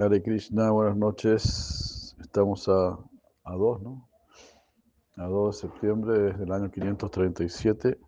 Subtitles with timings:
[0.00, 2.16] Hare Krishna, buenas noches.
[2.22, 2.98] Estamos a,
[3.44, 4.08] a 2, ¿no?
[5.16, 8.00] A 2 de septiembre del año 537.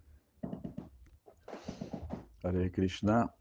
[2.44, 3.34] Hare Krishna,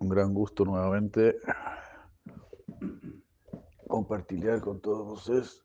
[0.00, 1.36] un gran gusto nuevamente
[3.86, 5.62] compartir con todos ustedes.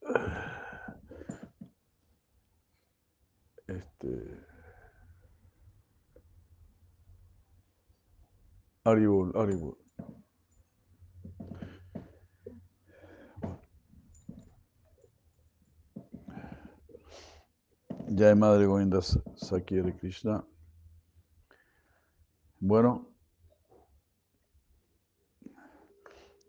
[3.66, 4.42] Este.
[8.84, 9.83] Haribol, Haribol.
[18.24, 20.42] Jai Madre Govinda Saki de Krishna.
[22.58, 23.14] Bueno,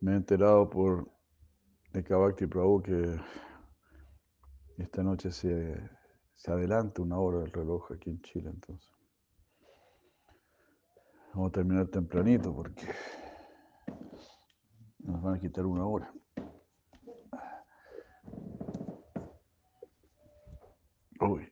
[0.01, 1.10] me he enterado por
[1.92, 3.20] de Kavakti Prabhu que
[4.79, 5.91] esta noche se,
[6.37, 8.93] se adelanta una hora el reloj aquí en Chile, entonces.
[11.32, 12.87] Vamos a terminar tempranito porque
[15.01, 16.15] nos van a quitar una hora.
[21.21, 21.51] Uy.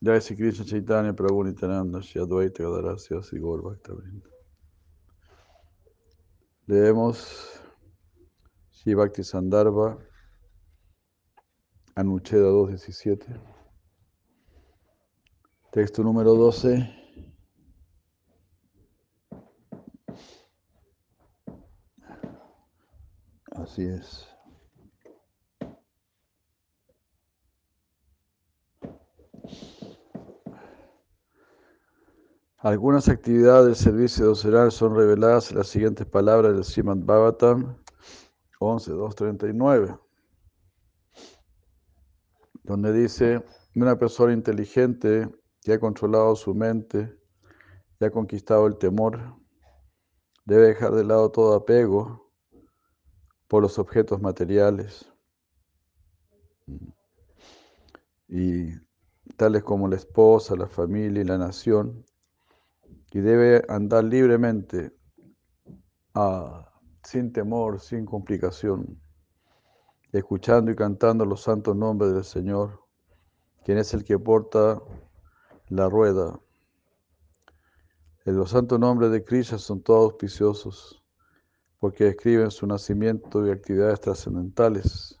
[0.00, 3.40] Jai Sri Krishna Chaitanya Prabhu Nityananda Shri Advaita Gadarasya Sri.
[6.68, 7.60] Leemos
[8.70, 9.22] Shri Bhakti
[11.96, 13.40] Anucheda 2.17
[15.72, 16.98] Texto número 12
[23.50, 24.37] Así es.
[32.68, 37.78] Algunas actividades del servicio doceral son reveladas en las siguientes palabras del Srimad Bhagavatam
[38.60, 39.98] 11.239,
[42.64, 43.42] donde dice,
[43.74, 45.30] una persona inteligente
[45.62, 47.16] que ha controlado su mente
[48.00, 49.18] y ha conquistado el temor,
[50.44, 52.30] debe dejar de lado todo apego
[53.46, 55.10] por los objetos materiales
[58.28, 58.72] y
[59.38, 62.04] tales como la esposa, la familia y la nación,
[63.10, 64.92] y debe andar libremente,
[66.14, 66.70] ah,
[67.02, 69.00] sin temor, sin complicación,
[70.12, 72.82] escuchando y cantando los santos nombres del Señor,
[73.64, 74.80] quien es el que porta
[75.68, 76.38] la rueda.
[78.24, 81.02] Los santos nombres de Krishna son todos auspiciosos,
[81.78, 85.18] porque describen su nacimiento y actividades trascendentales,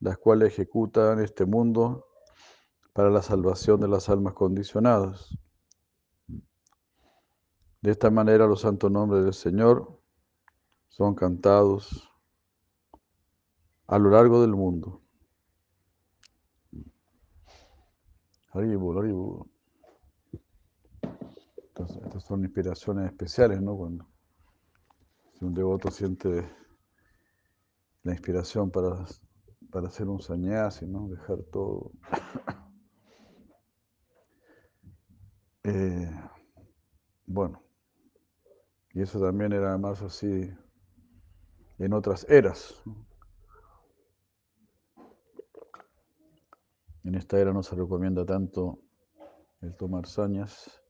[0.00, 2.06] las cuales ejecutan en este mundo
[2.94, 5.36] para la salvación de las almas condicionadas.
[7.84, 10.00] De esta manera los santos nombres del Señor
[10.88, 12.10] son cantados
[13.86, 15.02] a lo largo del mundo.
[21.68, 23.76] Entonces, estas son inspiraciones especiales, ¿no?
[23.76, 24.08] Cuando
[25.38, 26.50] si un devoto siente
[28.02, 29.04] la inspiración para,
[29.70, 31.06] para hacer un sañasi, ¿no?
[31.08, 31.92] Dejar todo.
[35.64, 36.10] eh,
[37.26, 37.63] bueno,
[38.94, 40.48] y eso también era más así
[41.78, 42.80] en otras eras.
[47.02, 48.78] En esta era no se recomienda tanto
[49.60, 50.80] el tomar sañas.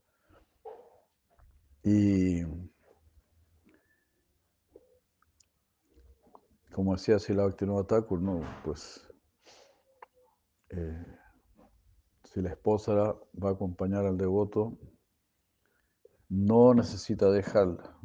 [1.83, 2.43] Y
[6.73, 9.09] como decía Sila Bhaktivinoda Thakur, no, pues
[10.69, 11.07] eh,
[12.25, 14.77] si la esposa va a acompañar al devoto,
[16.35, 17.97] no necesita dejarla.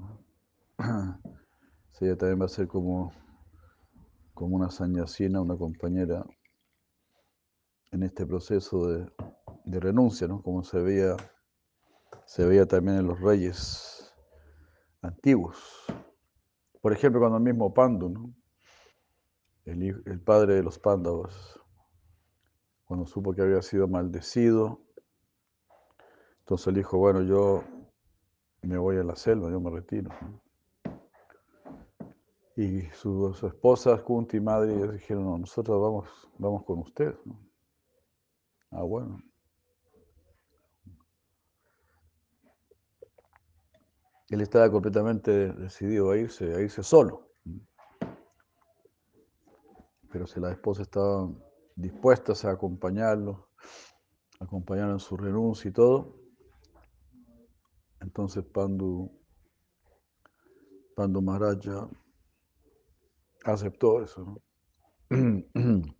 [2.00, 3.12] Ella también va a ser como,
[4.34, 6.24] como una sañasina, una compañera
[7.92, 9.12] en este proceso de,
[9.66, 10.44] de renuncia, ¿no?
[10.44, 11.18] como se veía,
[12.26, 14.14] se veía también en los reyes
[15.02, 15.86] antiguos.
[16.82, 18.32] Por ejemplo, cuando el mismo Pandu,
[19.66, 21.60] el, el padre de los Pándavas,
[22.86, 24.82] cuando supo que había sido maldecido,
[26.42, 27.64] entonces él dijo, bueno, yo
[28.62, 30.12] me voy a la selva, yo me retiro.
[32.56, 37.16] Y su, su esposa, Kunti y madre, dijeron, no, nosotros vamos, vamos con usted.
[38.72, 39.22] Ah, bueno.
[44.30, 47.30] Él estaba completamente decidido a irse, a irse solo.
[50.12, 51.30] Pero si la esposa estaba
[51.76, 53.50] dispuesta a acompañarlo,
[54.40, 56.19] acompañarlo en su renuncia y todo,
[58.02, 59.12] entonces Pandu,
[60.96, 61.90] Pandu Maharaja
[63.44, 64.42] aceptó eso.
[65.10, 65.44] ¿no?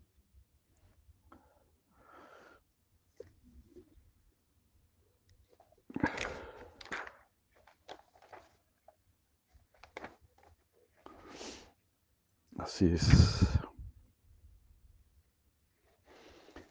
[12.58, 13.48] Así es.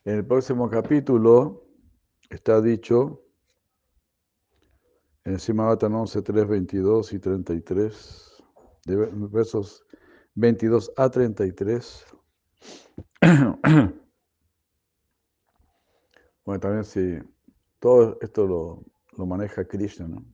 [0.04, 1.66] En el próximo capítulo
[2.30, 3.27] está dicho
[5.28, 8.42] en el Simabatan 11, 3, 22 y 33,
[8.86, 9.84] de versos
[10.34, 12.06] 22 a 33.
[16.46, 17.19] bueno, también si
[17.78, 18.82] todo esto lo,
[19.19, 20.25] lo maneja Krishna, ¿no?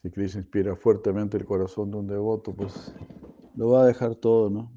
[0.00, 2.94] Si Krishna inspira fuertemente el corazón de un devoto, pues
[3.56, 4.72] lo va a dejar todo, ¿no?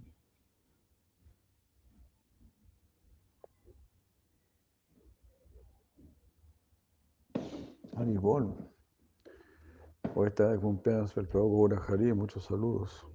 [7.95, 8.62] Haribol.
[10.15, 13.07] Hoy está de cumpleaños el Prabhu Hari, muchos saludos.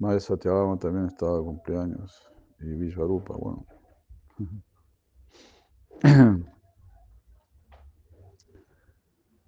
[0.00, 2.32] Madre Satyabama también estaba de cumpleaños.
[2.58, 3.64] Y Vishvarupa, bueno.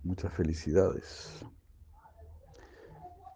[0.05, 1.44] Muchas felicidades.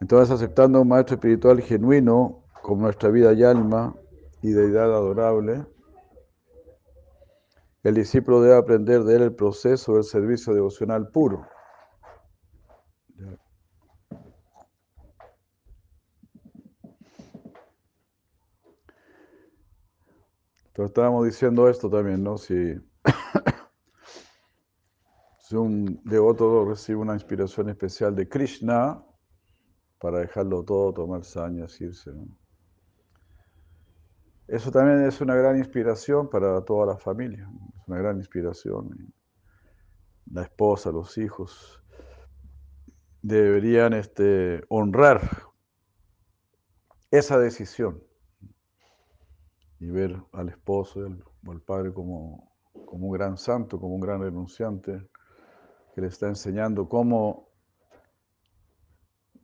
[0.01, 3.97] Entonces, aceptando un maestro espiritual genuino como nuestra vida y alma
[4.41, 5.67] y deidad adorable,
[7.83, 11.45] el discípulo debe aprender de él el proceso del servicio devocional puro.
[20.75, 22.37] Entonces estábamos diciendo esto también, ¿no?
[22.37, 22.75] Si,
[25.39, 29.01] si un devoto recibe una inspiración especial de Krishna,
[30.01, 32.11] para dejarlo todo, tomar sañas, irse.
[34.49, 37.49] Eso también es una gran inspiración para toda la familia,
[37.81, 39.15] es una gran inspiración.
[40.33, 41.85] La esposa, los hijos
[43.23, 45.21] deberían este, honrar
[47.13, 48.03] esa decisión
[49.85, 51.07] y ver al esposo
[51.47, 52.51] o al padre como,
[52.87, 55.07] como un gran santo, como un gran renunciante,
[55.95, 57.51] que le está enseñando cómo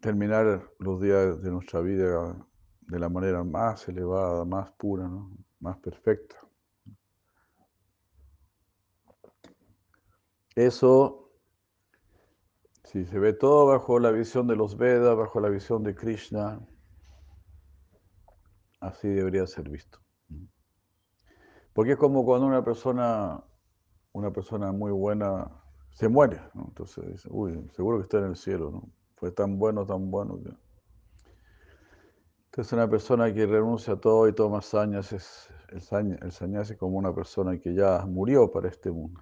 [0.01, 2.35] terminar los días de nuestra vida
[2.81, 5.11] de la manera más elevada, más pura,
[5.61, 6.37] más perfecta.
[10.57, 11.31] Eso,
[12.85, 16.67] si se ve todo bajo la visión de los Vedas, bajo la visión de Krishna,
[18.81, 20.01] así debería ser visto.
[21.81, 23.43] Porque es como cuando una persona,
[24.13, 25.51] una persona muy buena
[25.95, 26.67] se muere, ¿no?
[26.69, 28.93] entonces dice, uy, seguro que está en el cielo, ¿no?
[29.17, 30.51] Fue tan bueno, tan bueno que...
[32.45, 36.77] Entonces una persona que renuncia a todo y toma sañas es el, saña, el es
[36.77, 39.19] como una persona que ya murió para este mundo.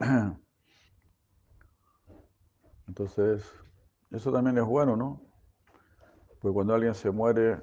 [2.88, 3.44] Entonces,
[4.12, 5.20] eso también es bueno, ¿no?
[6.40, 7.60] Porque cuando alguien se muere,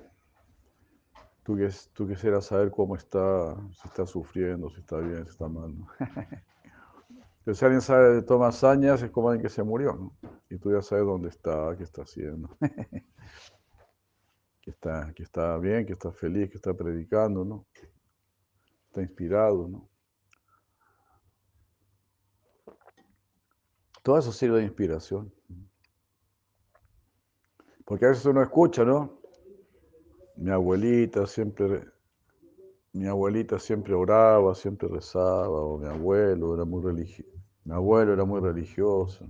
[1.44, 1.58] tú,
[1.94, 5.78] tú quisieras saber cómo está, si está sufriendo, si está bien, si está mal.
[5.78, 5.88] ¿no?
[7.40, 10.16] Entonces, si alguien sabe, toma hazañas, es como alguien que se murió, ¿no?
[10.50, 12.58] Y tú ya sabes dónde está, qué está haciendo.
[14.62, 17.66] que está, que está bien, que está feliz, que está predicando, ¿no?
[18.88, 19.90] Está inspirado, ¿no?
[24.02, 25.34] Todo eso sirve de inspiración.
[27.86, 29.23] Porque a veces uno escucha, ¿no?
[30.44, 31.86] Mi abuelita siempre,
[32.92, 37.32] mi abuelita siempre oraba, siempre rezaba, o mi abuelo era muy religioso,
[37.64, 39.26] mi abuelo era muy religioso,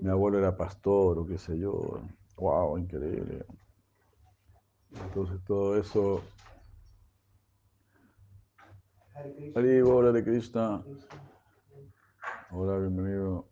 [0.00, 2.02] mi abuelo era pastor, o qué sé yo.
[2.36, 3.46] Wow, increíble.
[5.02, 6.20] Entonces todo eso.
[9.54, 10.84] Hari, hola de Krishna.
[12.50, 13.48] Hola, bienvenido.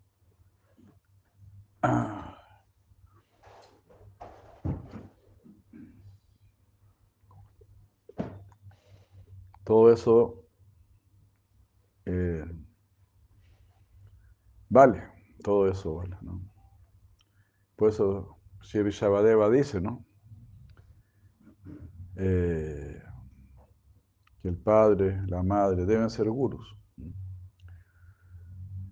[9.70, 10.48] Todo eso
[12.04, 12.44] eh,
[14.68, 15.00] vale,
[15.44, 16.16] todo eso vale.
[16.22, 16.42] ¿no?
[17.76, 20.04] Por eso Sri Shabadeva dice, ¿no?
[22.16, 23.00] Eh,
[24.42, 26.76] que el padre, la madre deben ser gurus.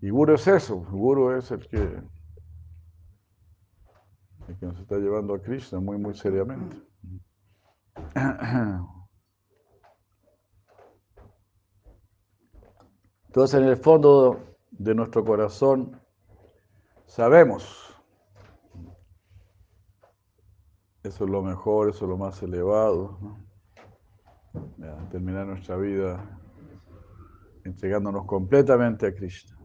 [0.01, 1.83] Y guru es eso, guru es el que,
[4.47, 6.77] el que nos está llevando a Krishna muy, muy seriamente.
[13.29, 16.01] Entonces, en el fondo de nuestro corazón,
[17.07, 17.89] sabemos
[21.09, 23.19] Eso es lo mejor, eso es lo más elevado.
[25.11, 26.39] terminar nuestra vida
[27.65, 29.57] entregándonos completamente a Krishna.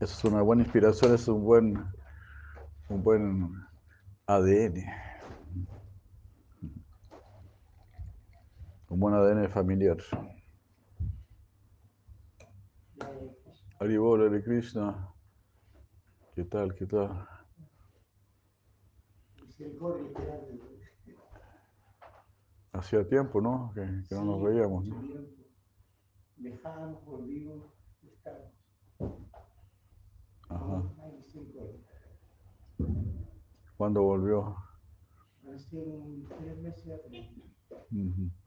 [0.00, 1.82] Eso es una buena inspiración, es un buen,
[2.90, 3.54] un buen
[4.26, 4.84] ADN.
[8.94, 9.96] Un buen ADN familiar.
[13.80, 15.12] Haribol, de Krishna.
[16.36, 16.72] ¿Qué tal?
[16.76, 17.26] ¿Qué tal?
[22.72, 23.72] Hacía tiempo, ¿no?
[23.74, 24.96] Que, que no nos Sí, veíamos, ¿no?
[26.36, 27.64] Dejamos, volvimos,
[28.00, 28.52] estamos.
[30.48, 30.82] Ajá.
[33.76, 34.56] ¿Cuándo volvió?
[35.52, 35.82] Hace
[36.38, 37.26] tres meses atrás.
[37.90, 38.30] Ujú.
[38.30, 38.43] Estamos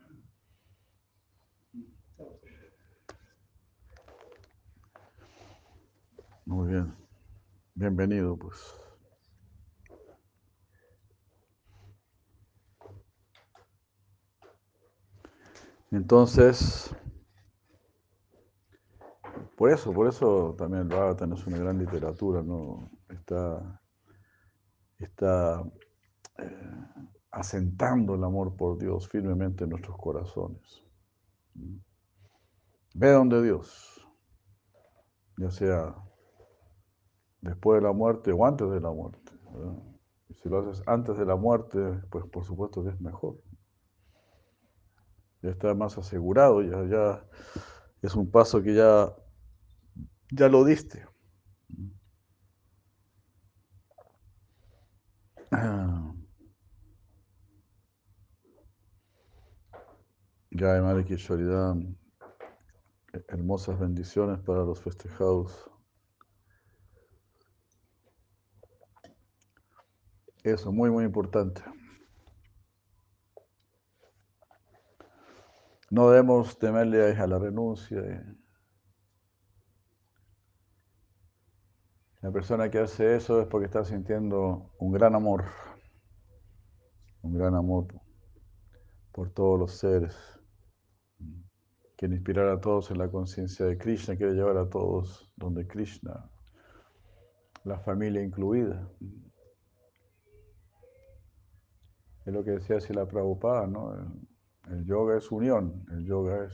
[6.46, 6.94] Muy bien.
[7.76, 8.56] Bienvenido, pues.
[15.92, 16.90] Entonces,
[19.56, 22.90] por eso, por eso también el Bhagavatam es una gran literatura, ¿no?
[23.10, 23.82] Está,
[25.00, 25.64] está
[26.38, 26.82] eh,
[27.32, 30.84] asentando el amor por Dios firmemente en nuestros corazones.
[33.00, 34.04] Ve donde Dios,
[35.38, 35.96] ya sea
[37.42, 39.32] después de la muerte o antes de la muerte.
[40.42, 41.78] si lo haces antes de la muerte,
[42.10, 43.38] pues por supuesto que es mejor.
[45.44, 47.24] Ya está más asegurado, ya, ya
[48.02, 49.14] es un paso que ya,
[50.32, 51.06] ya lo diste.
[60.50, 61.76] Ya, Madre Kishoridad,
[63.28, 65.70] hermosas bendiciones para los festejados.
[70.44, 71.62] Eso, muy, muy importante.
[75.90, 78.02] No debemos temerle a la renuncia.
[82.22, 85.46] La persona que hace eso es porque está sintiendo un gran amor,
[87.22, 87.88] un gran amor
[89.14, 90.37] por todos los seres.
[91.98, 96.30] Quiere inspirar a todos en la conciencia de Krishna, quiere llevar a todos donde Krishna,
[97.64, 98.88] la familia incluida.
[102.24, 103.96] Es lo que decía Sila Prabhupada, ¿no?
[104.70, 106.54] El, yoga es unión, el yoga es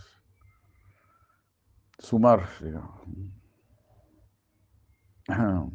[1.99, 3.01] sumar, digamos.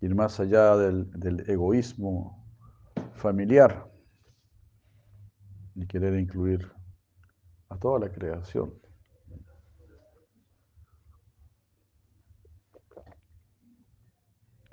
[0.00, 2.42] Ir más allá del, egoísmo
[3.16, 3.86] familiar
[5.74, 6.79] y querer incluir
[7.80, 8.72] toda la creación.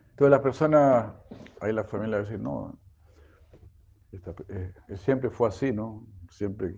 [0.10, 1.14] Entonces las personas,
[1.62, 2.80] ahí la familia va no,
[4.12, 6.08] eh, eh, siempre fue así, ¿no?
[6.32, 6.76] Siempre,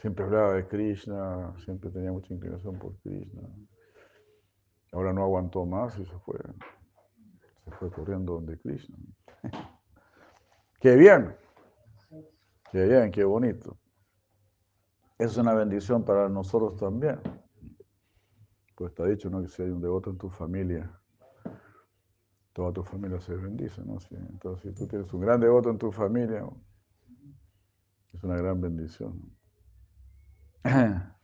[0.00, 3.42] siempre hablaba de Krishna, siempre tenía mucha inclinación por Krishna.
[4.92, 6.38] Ahora no aguantó más y se fue,
[7.64, 8.96] se fue corriendo donde Krishna.
[10.80, 11.36] ¡Qué bien!
[12.72, 13.78] ¡Qué bien, qué bonito!
[15.18, 17.20] Es una bendición para nosotros también.
[18.74, 19.40] Pues está dicho, ¿no?
[19.40, 20.90] Que si hay un devoto en tu familia,
[22.52, 24.00] toda tu familia se bendice, ¿no?
[24.00, 26.44] Sí, Entonces, si tú tienes un gran devoto en tu familia,
[28.12, 29.20] es una gran bendición.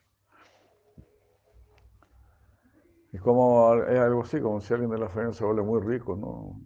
[3.13, 6.15] Es como, es algo así, como si alguien de la familia se vuelve muy rico,
[6.15, 6.61] ¿no?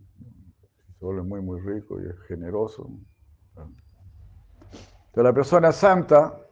[0.98, 2.90] Se vuelve muy, muy rico y es generoso.
[5.14, 6.43] Pero la persona santa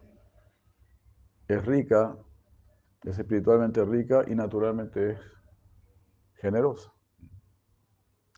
[1.55, 2.17] es rica,
[3.03, 5.19] es espiritualmente rica y naturalmente es
[6.35, 6.93] generosa.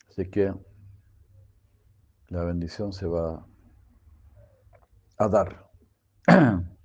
[0.08, 0.54] Así que
[2.28, 3.46] la bendición se va
[5.18, 5.70] a dar.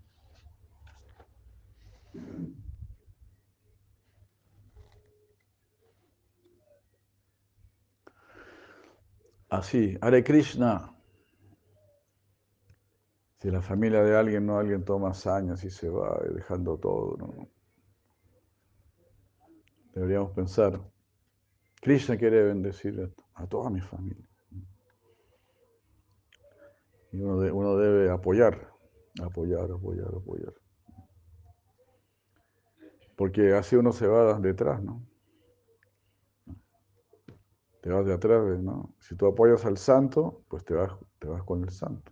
[9.52, 10.96] Así, Hare Krishna.
[13.42, 17.18] Si la familia de alguien no, alguien toma años y se va eh, dejando todo,
[17.18, 17.50] ¿no?
[19.94, 20.82] Deberíamos pensar,
[21.82, 24.26] Krishna quiere bendecir a toda mi familia.
[27.12, 28.70] Y uno, de- uno debe apoyar,
[29.24, 30.54] apoyar, apoyar, apoyar.
[33.16, 35.02] Porque así uno se va detrás, ¿no?
[37.82, 38.94] Te vas de atrás, ¿no?
[39.00, 42.12] Si tú apoyas al santo, pues te vas, te vas con el santo.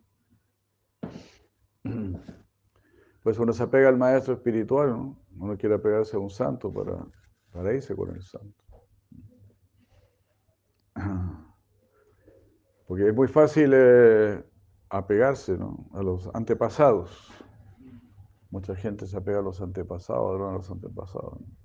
[3.21, 5.19] Pues uno se apega al maestro espiritual, ¿no?
[5.37, 7.05] Uno quiere apegarse a un santo para,
[7.51, 8.63] para irse con el santo.
[12.87, 14.41] Porque es muy fácil eh,
[14.89, 15.89] apegarse ¿no?
[15.93, 17.27] a los antepasados.
[18.49, 21.41] Mucha gente se apega a los antepasados, a los antepasados.
[21.41, 21.58] ¿no?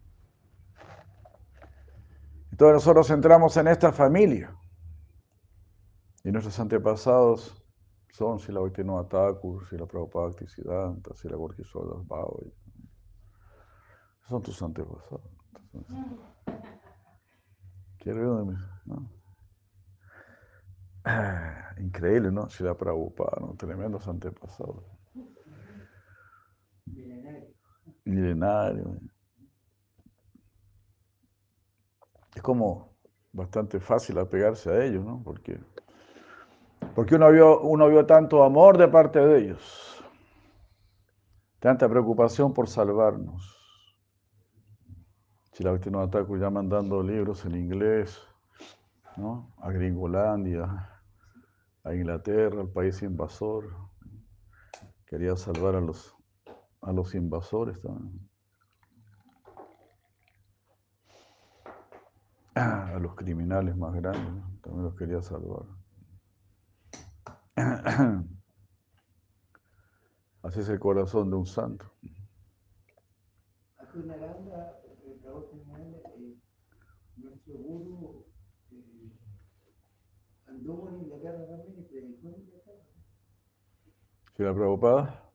[2.54, 4.56] Entonces nosotros entramos en esta familia.
[6.22, 7.60] Y nuestros antepasados
[8.12, 12.30] son Sila Bhaktivinoda Thakur, Sila Prabhupada Bhaktisiddhanta, Sila Gorkishora Das Bhava.
[14.28, 15.20] Son tus antepasados.
[17.98, 18.56] Qué ¿no?
[21.78, 22.46] Increíble, ¿no?
[22.60, 23.56] la Prabhupada, ¿no?
[23.56, 24.84] Tremendos antepasados.
[26.86, 27.52] Milenario.
[28.04, 29.00] Milenario.
[32.33, 32.94] Es como
[33.32, 35.20] bastante fácil apegarse a ellos, ¿no?
[35.24, 35.58] Porque,
[36.94, 40.04] porque uno, vio, uno vio tanto amor de parte de ellos,
[41.58, 43.50] tanta preocupación por salvarnos.
[45.52, 48.20] Chilavitino Thakur ya mandando libros en inglés,
[49.16, 49.54] ¿no?
[49.58, 50.90] A Gringolandia,
[51.82, 53.64] a Inglaterra, al país invasor.
[55.06, 56.14] Quería salvar a los,
[56.82, 58.28] a los invasores también.
[62.54, 65.64] A los criminales más grandes, también los quería salvar.
[70.42, 71.90] Así es el corazón de un santo.
[74.12, 76.36] Aranda, eh,
[77.16, 78.26] nuestro guru
[78.72, 79.10] eh,
[80.46, 82.82] anduvo en Inglaterra también y predicó en Inglaterra.
[84.36, 85.32] ¿Sí la preocupada?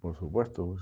[0.00, 0.66] Por supuesto.
[0.66, 0.80] Pues.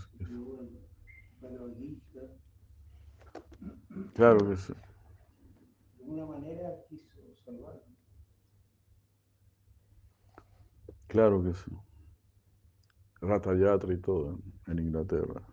[4.14, 4.72] Claro que sí.
[4.72, 7.80] De alguna manera quiso salvar.
[11.06, 11.70] Claro que sí.
[13.20, 15.46] Rata Yatra y todo en, Inglaterra.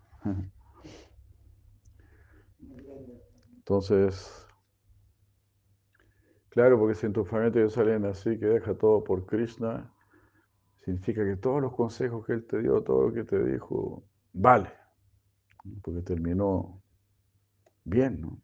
[3.56, 4.46] Entonces,
[6.48, 9.94] claro, porque si en tu familia te salen así, que deja todo por Krishna,
[10.84, 14.70] significa que todos los consejos que él te dio, todo lo que te dijo, vale.
[15.82, 16.81] Porque terminó
[17.84, 18.42] bien, ¿no?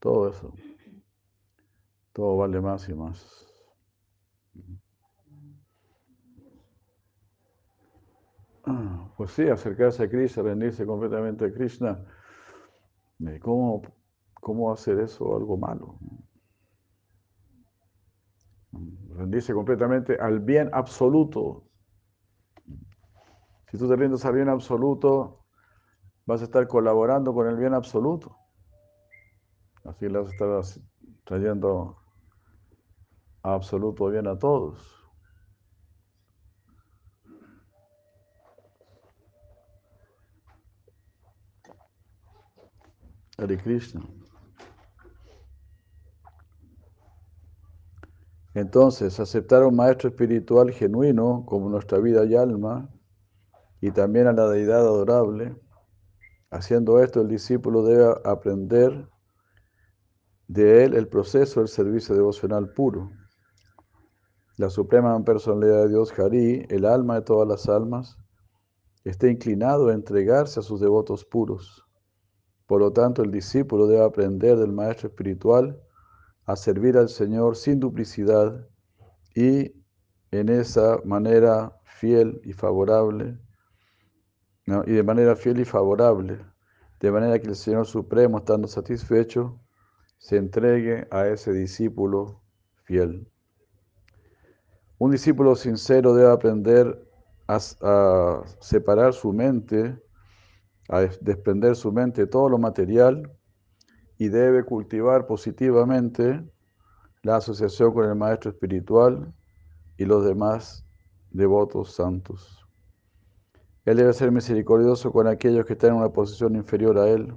[0.00, 0.52] Todo eso.
[2.12, 3.44] Todo vale más y más.
[9.16, 12.04] Pues sí, acercarse a Krishna, rendirse completamente a Krishna.
[13.40, 13.82] ¿Cómo,
[14.34, 15.98] cómo hacer eso algo malo?
[19.16, 21.64] Rendirse completamente al bien absoluto.
[23.70, 25.43] Si tú te rindes al bien absoluto,
[26.26, 28.36] vas a estar colaborando con el bien absoluto.
[29.84, 30.82] Así le vas a estar
[31.24, 31.98] trayendo
[33.42, 34.78] absoluto bien a todos.
[43.36, 44.00] Hare Krishna.
[48.54, 52.88] Entonces, aceptar a un maestro espiritual genuino como nuestra vida y alma,
[53.80, 55.60] y también a la deidad adorable,
[56.54, 59.08] haciendo esto el discípulo debe aprender
[60.46, 63.10] de él el proceso del servicio devocional puro.
[64.56, 68.18] La suprema personalidad de Dios, Hari, el alma de todas las almas,
[69.02, 71.84] está inclinado a entregarse a sus devotos puros.
[72.66, 75.82] Por lo tanto, el discípulo debe aprender del maestro espiritual
[76.46, 78.68] a servir al Señor sin duplicidad
[79.34, 79.72] y
[80.30, 83.38] en esa manera fiel y favorable,
[84.66, 86.38] y de manera fiel y favorable,
[87.00, 89.58] de manera que el Señor Supremo, estando satisfecho,
[90.18, 92.40] se entregue a ese discípulo
[92.84, 93.28] fiel.
[94.98, 97.06] Un discípulo sincero debe aprender
[97.46, 99.98] a, a separar su mente
[100.88, 103.30] a desprender su mente de todo lo material
[104.18, 106.44] y debe cultivar positivamente
[107.22, 109.32] la asociación con el Maestro Espiritual
[109.96, 110.84] y los demás
[111.30, 112.63] devotos santos.
[113.84, 117.34] Él debe ser misericordioso con aquellos que están en una posición inferior a él.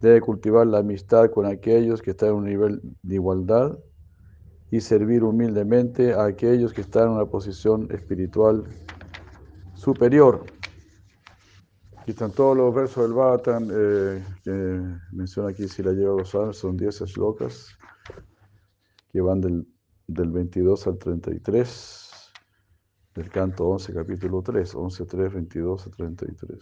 [0.00, 3.78] Debe cultivar la amistad con aquellos que están en un nivel de igualdad
[4.72, 8.64] y servir humildemente a aquellos que están en una posición espiritual
[9.74, 10.44] superior.
[11.96, 16.22] Aquí están todos los versos del Bhattan eh, que menciona aquí si la lleva a
[16.22, 17.68] gozar, son 10 locas
[19.12, 19.66] que van del,
[20.06, 22.09] del 22 al 33
[23.20, 26.58] del canto 11, capítulo 3, 11, 3, 22 a 33.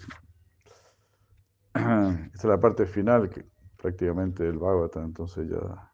[1.75, 5.93] Esta es la parte final que prácticamente del Bhagavatam, entonces ya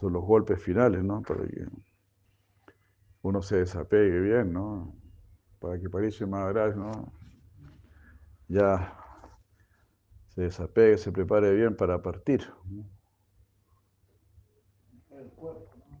[0.00, 1.20] son los golpes finales, ¿no?
[1.20, 1.66] Para que
[3.20, 4.96] uno se desapegue bien, ¿no?
[5.58, 5.88] Para que
[6.26, 7.12] más grave, ¿no?
[8.48, 8.96] ya
[10.28, 12.40] se desapegue, se prepare bien para partir.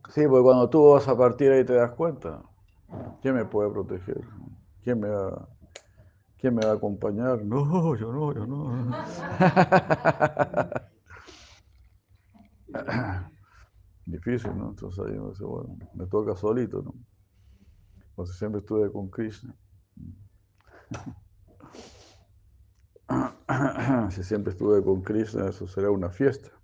[0.08, 2.42] Sí, porque cuando tú vas a partir ahí te das cuenta.
[3.22, 4.24] ¿Quién me puede proteger?
[4.82, 5.48] ¿Quién me va,
[6.38, 7.44] quién me va a acompañar?
[7.44, 8.92] No, yo no, yo no.
[14.06, 14.70] Difícil, ¿no?
[14.70, 16.94] Entonces ahí me dice, bueno, me toca solito, ¿no?
[18.10, 19.54] Entonces siempre estuve con Krishna.
[24.10, 26.55] si siempre estuve con Krishna, eso será una fiesta.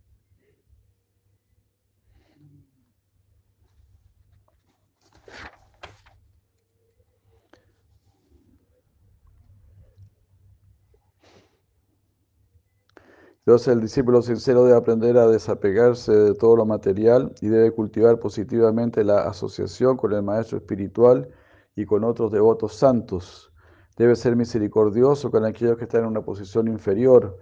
[13.45, 18.21] Entonces el discípulo sincero debe aprender a desapegarse de todo lo material y debe cultivar
[18.21, 21.29] positivamente la asociación con el maestro espiritual
[21.75, 23.53] y con otros devotos santos.
[23.97, 27.37] Debe ser misericordioso con aquellos que están en una posición inferior.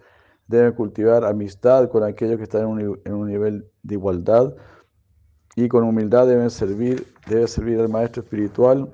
[0.47, 4.55] Debe cultivar amistad con aquellos que están en un, nivel de igualdad.
[5.55, 8.91] Y con humildad debe servir, debe servir al maestro espiritual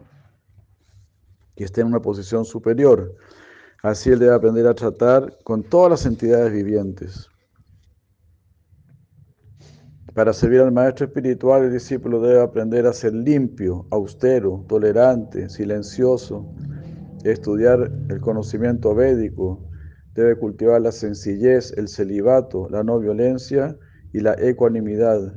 [1.54, 3.14] que esté en una posición superior.
[3.86, 7.30] Así él debe aprender a tratar con todas las entidades vivientes.
[10.12, 16.52] Para servir al maestro espiritual, el discípulo debe aprender a ser limpio, austero, tolerante, silencioso,
[17.22, 19.62] estudiar el conocimiento védico,
[20.14, 23.78] debe cultivar la sencillez, el celibato, la no violencia
[24.12, 25.32] y la ecuanimidad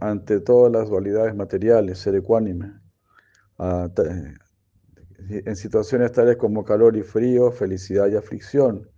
[0.00, 2.72] ante todas las dualidades materiales, ser ecuánime.
[5.28, 8.88] En situaciones tales como calor y frío, felicidad y aflicción.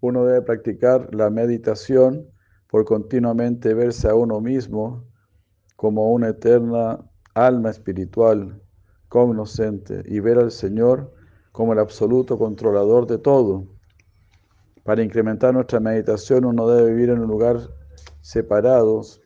[0.00, 2.28] Uno debe practicar la meditación
[2.68, 5.04] por continuamente verse a uno mismo
[5.76, 6.98] como una eterna
[7.34, 8.60] alma espiritual,
[9.08, 11.12] cognoscente, y ver al Señor
[11.52, 13.64] como el absoluto controlador de todo.
[14.84, 17.58] Para incrementar nuestra meditación uno debe vivir en un lugar
[18.20, 19.20] separados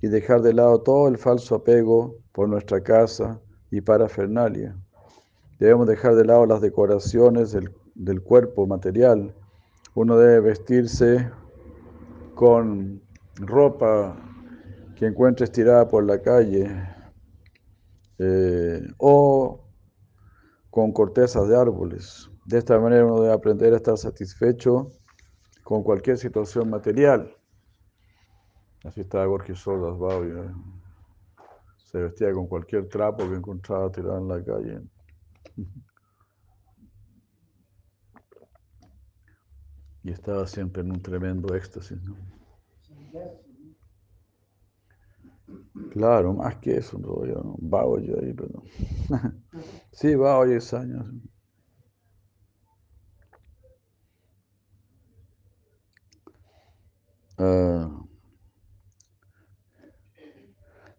[0.00, 4.79] y dejar de lado todo el falso apego por nuestra casa y parafernalia.
[5.60, 9.34] Debemos dejar de lado las decoraciones del, cuerpo material.
[9.94, 11.30] Uno debe vestirse
[12.34, 13.02] con
[13.36, 14.16] ropa
[14.96, 16.66] que encuentre estirada por la calle
[18.16, 19.60] eh, o
[20.70, 22.30] con cortezas de árboles.
[22.46, 24.90] De esta manera uno debe aprender a estar satisfecho
[25.62, 27.36] con cualquier situación material.
[28.82, 30.54] Así estaba Jorge Solas ¿eh?
[31.84, 34.80] Se vestía con cualquier trapo que encontraba tirado en la calle.
[40.02, 42.16] Y estaba siempre en un tremendo éxtasis, ¿no?
[45.92, 47.98] Claro, más que eso, no, yo, ¿no?
[47.98, 48.62] yo ahí, pero...
[49.92, 51.06] sí, Bao 10 años.
[57.38, 57.88] Ah.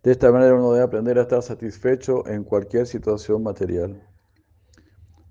[0.04, 4.01] de esta manera uno debe aprender a estar satisfecho en cualquier situación material.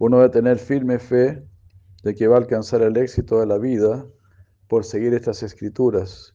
[0.01, 1.47] Uno debe tener firme fe
[2.03, 4.07] de que va a alcanzar el éxito de la vida
[4.67, 6.35] por seguir estas escrituras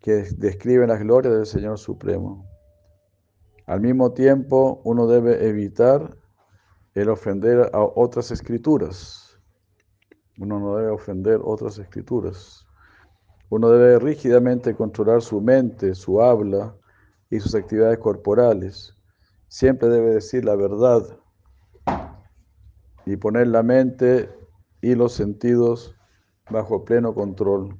[0.00, 2.44] que describen las glorias del Señor Supremo.
[3.66, 6.16] Al mismo tiempo, uno debe evitar
[6.94, 9.38] el ofender a otras escrituras.
[10.36, 12.66] Uno no debe ofender otras escrituras.
[13.50, 16.74] Uno debe rígidamente controlar su mente, su habla
[17.30, 18.96] y sus actividades corporales.
[19.46, 21.20] Siempre debe decir la verdad
[23.08, 24.30] y poner la mente
[24.82, 25.96] y los sentidos
[26.50, 27.78] bajo pleno control.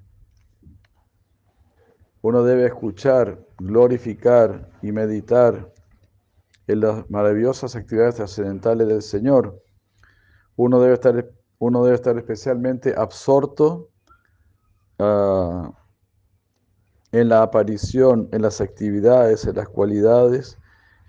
[2.23, 5.71] Uno debe escuchar, glorificar y meditar
[6.67, 9.63] en las maravillosas actividades trascendentales del Señor.
[10.57, 13.91] Uno debe estar, uno debe estar especialmente absorto
[14.99, 15.71] ah,
[17.13, 20.59] en la aparición, en las actividades, en las cualidades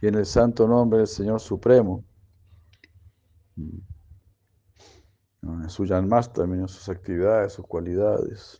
[0.01, 2.03] y en el santo nombre del Señor Supremo
[5.67, 8.59] su también en sus actividades, sus cualidades.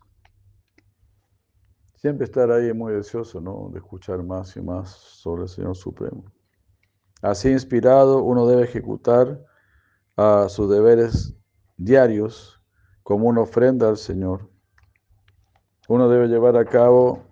[1.96, 3.70] Siempre estar ahí muy deseoso, ¿no?
[3.74, 6.24] De escuchar más y más sobre el Señor Supremo.
[7.22, 9.44] Así inspirado, uno debe ejecutar
[10.16, 11.36] a sus deberes
[11.76, 12.62] diarios
[13.04, 14.50] como una ofrenda al Señor.
[15.90, 17.24] Uno debe llevar a cabo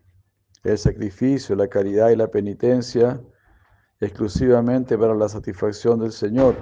[0.63, 3.21] el sacrificio, la caridad y la penitencia
[4.01, 6.55] exclusivamente para la satisfacción del Señor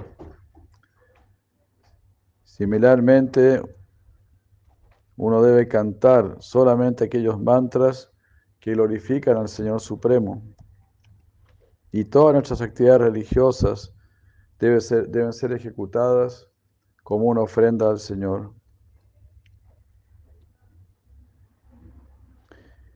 [2.56, 3.60] Similarmente,
[5.16, 8.10] uno debe cantar solamente aquellos mantras
[8.60, 10.42] que glorifican al Señor Supremo.
[11.92, 13.94] Y todas nuestras actividades religiosas
[14.58, 16.48] deben ser, deben ser ejecutadas
[17.02, 18.54] como una ofrenda al Señor.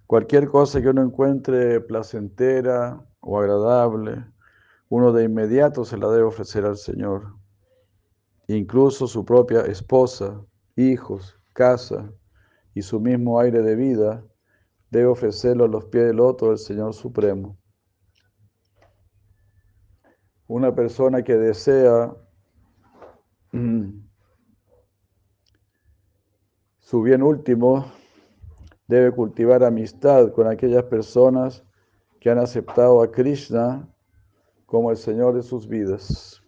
[0.06, 4.24] Cualquier cosa que uno encuentre placentera o agradable,
[4.88, 7.39] uno de inmediato se la debe ofrecer al Señor
[8.56, 10.44] incluso su propia esposa,
[10.76, 12.12] hijos, casa
[12.74, 14.24] y su mismo aire de vida,
[14.90, 17.56] debe ofrecerlo a los pies del otro del Señor Supremo.
[20.46, 22.12] Una persona que desea
[26.80, 27.92] su bien último,
[28.88, 31.64] debe cultivar amistad con aquellas personas
[32.18, 33.88] que han aceptado a Krishna
[34.66, 36.39] como el Señor de sus vidas.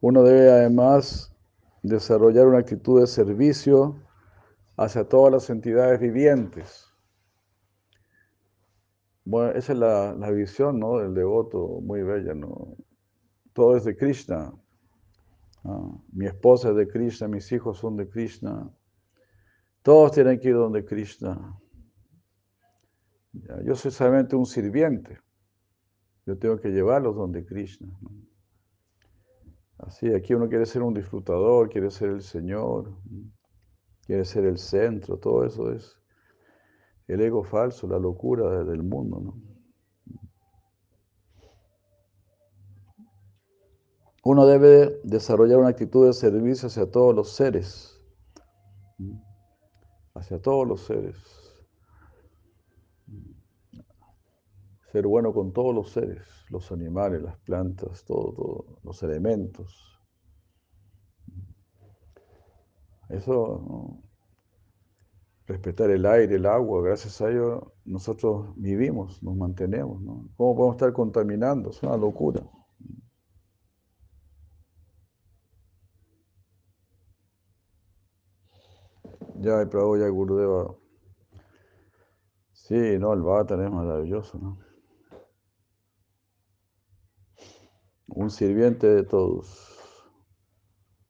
[0.00, 1.34] Uno debe además
[1.82, 4.00] desarrollar una actitud de servicio
[4.76, 6.86] hacia todas las entidades vivientes.
[9.24, 10.98] Bueno, esa es la, visión ¿no?
[10.98, 12.32] del devoto, muy bella.
[12.32, 12.76] ¿no?
[13.52, 14.54] Todo es de Krishna.
[15.64, 18.70] Ah, mi esposa es de Krishna, mis hijos son de Krishna.
[19.82, 21.58] Todos tienen que ir donde Krishna.
[23.64, 25.18] yo soy solamente un sirviente.
[26.24, 27.88] Yo tengo que llevarlos donde Krishna.
[29.78, 32.92] Así, aquí uno quiere ser un disfrutador, quiere ser el Señor,
[34.04, 35.96] quiere ser el centro, todo eso es
[37.06, 39.20] el ego falso, la locura del mundo.
[39.20, 39.48] ¿no?
[44.24, 47.98] Uno debe desarrollar una actitud de servicio hacia todos los seres,
[50.14, 51.16] hacia todos los seres.
[54.98, 59.96] Ser bueno con todos los seres, los animales, las plantas, todo, todo, los elementos.
[63.08, 64.02] Eso,
[65.46, 70.02] respetar el aire, el agua, gracias a ello nosotros vivimos, nos mantenemos.
[70.02, 70.28] ¿no?
[70.36, 71.70] ¿Cómo podemos estar contaminando?
[71.70, 72.42] Es una locura.
[79.36, 80.74] Ya, el Prabhu, ya Gurudeva.
[82.52, 84.67] Sí, no, el Bhattan es maravilloso, ¿no?
[88.08, 89.78] Un sirviente de todos.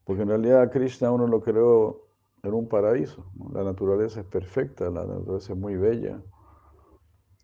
[0.04, 2.08] Porque en realidad Krishna uno lo creó
[2.42, 3.30] en un paraíso.
[3.52, 6.22] La naturaleza es perfecta, la naturaleza es muy bella.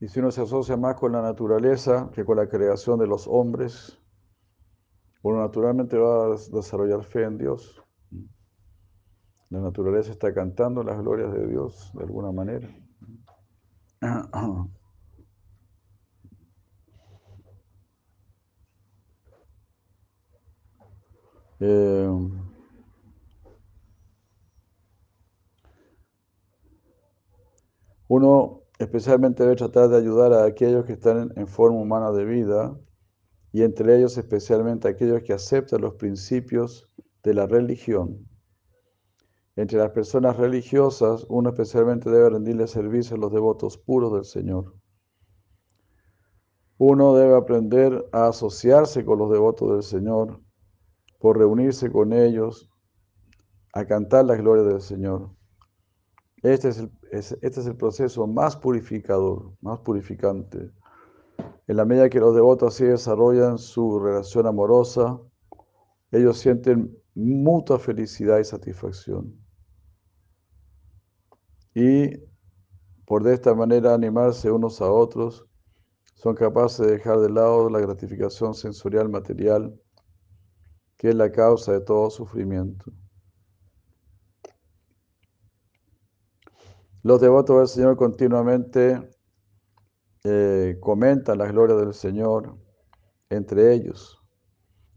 [0.00, 3.26] Y si uno se asocia más con la naturaleza que con la creación de los
[3.28, 3.98] hombres,
[5.22, 7.82] uno naturalmente va a desarrollar fe en Dios.
[9.50, 12.68] La naturaleza está cantando las glorias de Dios de alguna manera.
[21.60, 22.08] Eh,
[28.08, 32.78] Uno especialmente debe tratar de ayudar a aquellos que están en forma humana de vida
[33.50, 36.88] y entre ellos especialmente aquellos que aceptan los principios
[37.24, 38.28] de la religión.
[39.56, 44.74] Entre las personas religiosas, uno especialmente debe rendirle servicio a los devotos puros del Señor.
[46.78, 50.40] Uno debe aprender a asociarse con los devotos del Señor,
[51.24, 52.70] por reunirse con ellos,
[53.72, 55.30] a cantar la gloria del Señor.
[56.42, 60.70] Este es, el, este es el proceso más purificador, más purificante.
[61.66, 65.18] En la medida que los devotos así desarrollan su relación amorosa,
[66.10, 69.34] ellos sienten mutua felicidad y satisfacción.
[71.74, 72.18] Y
[73.06, 75.46] por de esta manera animarse unos a otros,
[76.16, 79.74] son capaces de dejar de lado la gratificación sensorial material,
[81.04, 82.90] que es la causa de todo sufrimiento.
[87.02, 89.10] Los devotos del Señor continuamente
[90.24, 92.56] eh, comentan las glorias del Señor
[93.28, 94.18] entre ellos.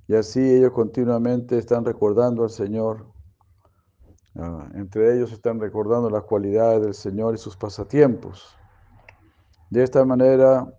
[0.08, 3.12] Y así ellos continuamente están recordando al Señor.
[4.36, 8.56] Ah, entre ellos están recordando las cualidades del Señor y sus pasatiempos.
[9.70, 10.74] De esta manera,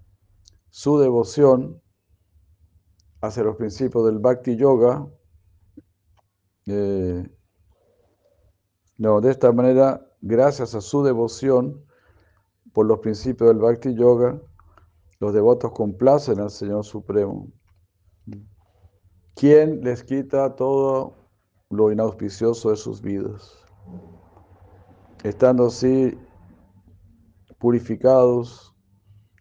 [0.70, 1.82] su devoción
[3.20, 5.06] hacia los principios del Bhakti Yoga
[6.68, 7.26] eh,
[8.98, 11.84] no, de esta manera gracias a su devoción
[12.72, 14.40] por los principios del Bhakti Yoga,
[15.20, 17.48] los devotos complacen al Señor Supremo,
[19.34, 21.14] quien les quita todo
[21.70, 23.56] lo inauspicioso de sus vidas.
[25.24, 26.16] Estando así
[27.58, 28.74] purificados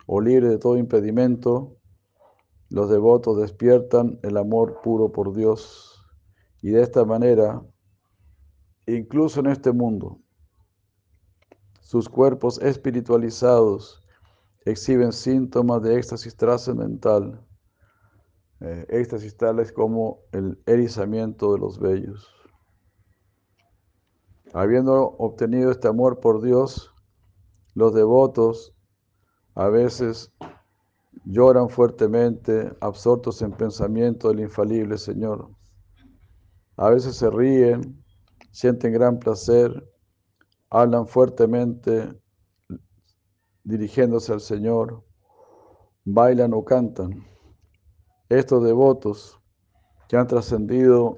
[0.05, 1.75] o libres de todo impedimento,
[2.69, 5.96] los devotos despiertan el amor puro por Dios
[6.61, 7.61] y de esta manera,
[8.85, 10.19] incluso en este mundo,
[11.81, 14.03] sus cuerpos espiritualizados
[14.65, 17.41] exhiben síntomas de éxtasis trascendental.
[18.59, 22.27] Eh, éxtasis tales como el erizamiento de los vellos.
[24.53, 26.93] Habiendo obtenido este amor por Dios,
[27.75, 28.73] los devotos
[29.53, 30.33] a veces
[31.25, 35.49] lloran fuertemente, absortos en pensamiento del infalible Señor.
[36.77, 38.03] A veces se ríen,
[38.51, 39.83] sienten gran placer
[40.69, 42.13] hablan fuertemente
[43.63, 45.03] dirigiéndose al Señor,
[46.05, 47.25] bailan o cantan.
[48.29, 49.39] Estos devotos
[50.07, 51.17] que han trascendido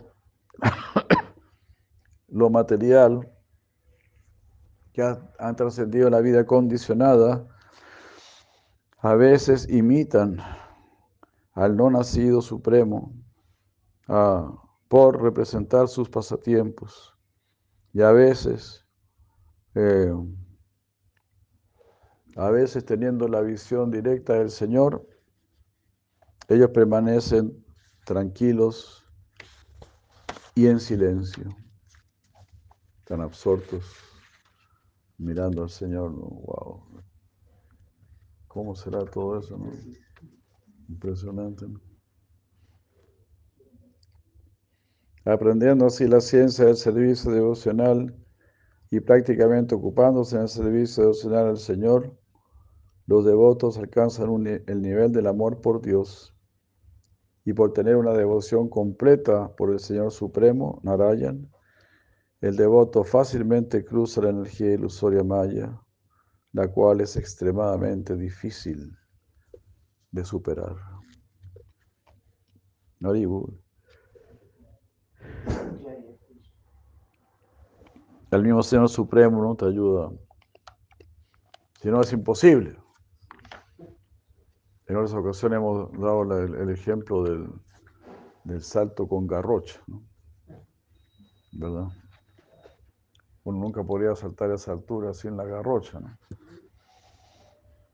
[2.27, 3.31] lo material
[4.93, 5.03] que
[5.39, 7.47] han trascendido la vida condicionada,
[8.97, 10.37] a veces imitan
[11.53, 13.13] al no nacido supremo
[14.89, 17.15] por representar sus pasatiempos.
[17.93, 18.85] Y a veces,
[19.75, 20.11] eh,
[22.35, 25.07] a veces teniendo la visión directa del Señor,
[26.49, 27.63] ellos permanecen
[28.05, 29.05] tranquilos
[30.55, 31.55] y en silencio,
[33.05, 33.85] tan absortos
[35.19, 36.11] mirando al Señor.
[36.11, 36.83] Wow.
[38.47, 39.57] ¿Cómo será todo eso?
[39.57, 39.71] No?
[40.87, 41.67] Impresionante.
[45.29, 48.15] Aprendiendo así la ciencia del servicio devocional
[48.89, 52.17] y prácticamente ocupándose en el servicio devocional al Señor,
[53.05, 56.35] los devotos alcanzan el nivel del amor por Dios
[57.45, 61.51] y por tener una devoción completa por el Señor Supremo, Narayan,
[62.41, 65.79] el devoto fácilmente cruza la energía ilusoria maya,
[66.53, 68.97] la cual es extremadamente difícil
[70.11, 70.75] de superar.
[78.31, 80.11] El mismo Señor Supremo no te ayuda.
[81.81, 82.77] Si no, es imposible.
[84.85, 89.81] En otras ocasiones hemos dado el, ejemplo del, salto con garrocha,
[91.53, 91.87] ¿verdad?
[93.43, 96.17] Uno nunca podría saltar a esa altura sin la garrocha, ¿no?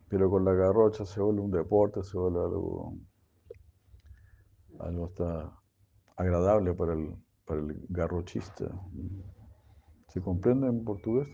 [0.07, 2.93] Pero con la garrocha se vuelve un deporte, se vuelve algo,
[4.79, 5.51] algo está
[6.15, 8.65] agradable para el, para el garrochista.
[10.15, 11.27] ¿Se comprende en portugués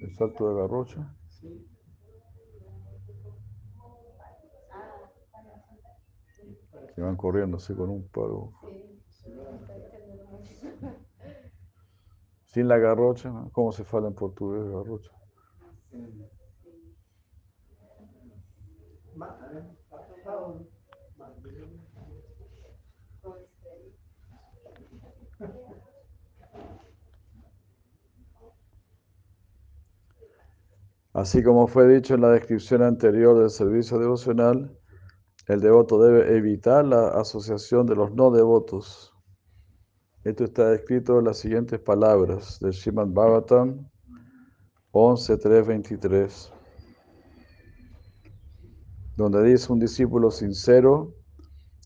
[0.00, 1.14] el salto de garrocha?
[6.94, 8.54] Que van corriendo así con un palo.
[12.46, 15.12] Sin la garrocha, ¿cómo se fala en portugués garrocha?
[31.18, 34.78] Así como fue dicho en la descripción anterior del servicio devocional,
[35.48, 39.12] el devoto debe evitar la asociación de los no devotos.
[40.22, 43.90] Esto está escrito en las siguientes palabras del Srimad Bhagavatam
[44.92, 46.52] 11.3.23,
[49.16, 51.16] donde dice un discípulo sincero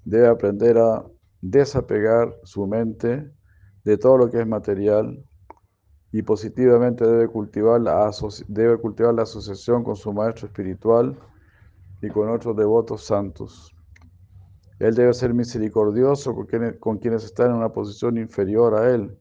[0.05, 1.07] debe aprender a
[1.41, 3.33] desapegar su mente
[3.83, 5.25] de todo lo que es material
[6.13, 8.11] y positivamente debe cultivar, la
[8.47, 11.19] debe cultivar la asociación con su maestro espiritual
[12.03, 13.75] y con otros devotos santos.
[14.79, 19.17] Él debe ser misericordioso con quienes, están en una posición inferior a él.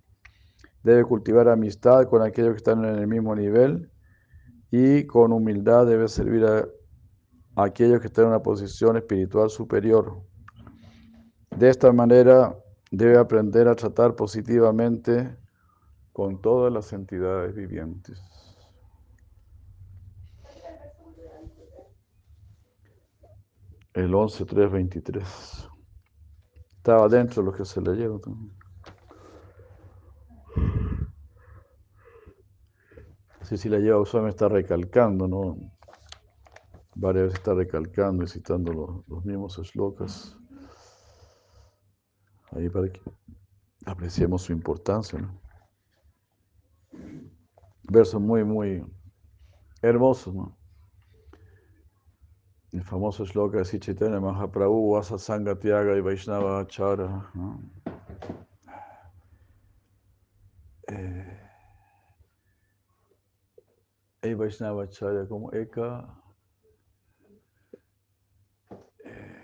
[0.83, 3.89] Debe cultivar amistad con aquellos que están en el mismo nivel
[4.69, 6.67] y con humildad debe servir a
[7.55, 10.23] aquellos que están en una posición espiritual superior.
[11.55, 12.57] De esta manera
[12.91, 15.37] debe aprender a tratar positivamente
[16.21, 18.21] con todas las entidades vivientes.
[23.95, 25.67] El 11.3.23.
[26.77, 28.55] Estaba dentro de lo que se leyeron también.
[33.39, 35.57] Así si la lleva usar me está recalcando, ¿no?
[36.93, 40.37] Varias veces está recalcando y citando los, mismos slokas.
[42.51, 43.01] Ahí para que
[43.87, 45.40] apreciemos su importancia, ¿no?
[47.91, 48.83] Versos muy, muy
[49.81, 50.57] hermosos, ¿no?
[52.71, 57.29] El famoso shloka de Chaitanya Mahaprabhu, Vasa Sangha Tiaga y Vaishnava Chara.
[57.33, 57.59] ¿no?
[60.87, 61.37] Eh,
[64.23, 64.87] y Vaishnava
[65.27, 66.15] como Eka.
[69.03, 69.43] Eh,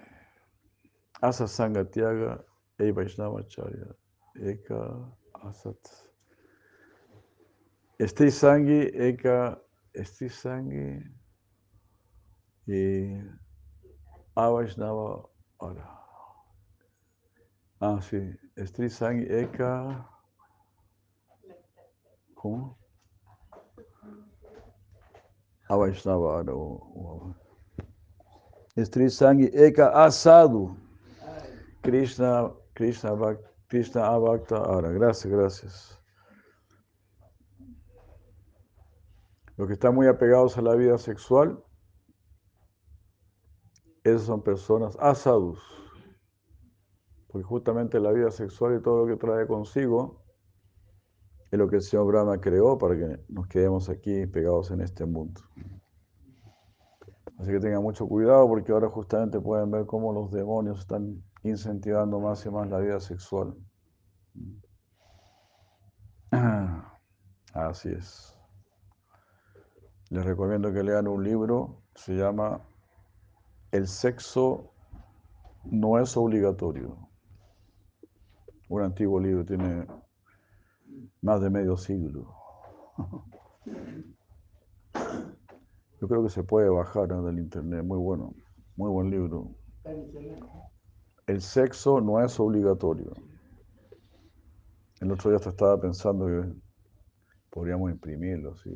[1.22, 2.46] Asa Sangha Tiaga
[2.80, 3.94] y Vaishnava Chara.
[4.36, 6.07] Eka Asat.
[8.00, 9.60] Esti Sangi, Eka,
[9.94, 11.02] Esti Sangi
[12.68, 13.18] y
[14.36, 15.28] Avaishnava
[15.60, 16.00] ahora.
[17.80, 18.36] Ah, sí.
[18.56, 20.08] Esti Sangi, Eka.
[22.36, 22.78] ¿Cómo?
[25.70, 27.36] Avaishnava ahora.
[28.78, 30.78] Estri Sangi, Eka Asadu.
[31.82, 33.38] Krishna, Krishna,
[33.68, 34.92] Krishna Avakta ahora.
[34.92, 35.97] Gracias, gracias.
[39.58, 41.64] Los que están muy apegados a la vida sexual,
[44.04, 45.60] esas son personas asadus.
[47.28, 50.24] Porque justamente la vida sexual y todo lo que trae consigo
[51.52, 55.06] es lo que el Señor Brahma creó para que nos quedemos aquí pegados en este
[55.06, 55.42] mundo.
[57.40, 62.20] Así que tengan mucho cuidado porque ahora justamente pueden ver cómo los demonios están incentivando
[62.20, 63.56] más y más la vida sexual.
[67.54, 68.37] Así es.
[70.10, 72.62] Les recomiendo que lean un libro, se llama
[73.72, 74.72] El sexo
[75.66, 76.98] no es obligatorio.
[78.70, 79.86] Un antiguo libro, tiene
[81.22, 82.34] más de medio siglo.
[86.00, 88.34] Yo creo que se puede bajar del internet, muy bueno,
[88.76, 89.56] muy buen libro.
[91.26, 93.12] El sexo no es obligatorio.
[95.02, 96.54] El otro día estaba pensando que
[97.50, 98.70] podríamos imprimirlo, y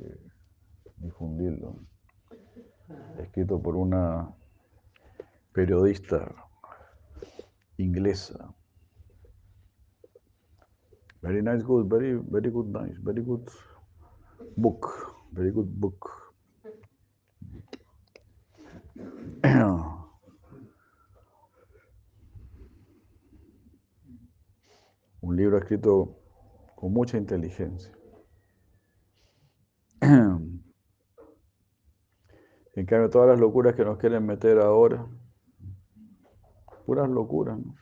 [1.02, 1.76] difundirlo.
[3.18, 4.34] Escrito por una
[5.54, 6.34] periodista
[7.78, 8.54] inglesa.
[11.22, 13.48] Very nice, good, very, very good, nice, very good
[14.58, 14.88] book,
[15.32, 16.10] very good book.
[25.22, 26.18] Un libro escrito
[26.76, 27.92] con mucha inteligencia.
[32.82, 35.06] En cambio, todas las locuras que nos quieren meter ahora,
[36.84, 37.76] puras locuras, ¿no?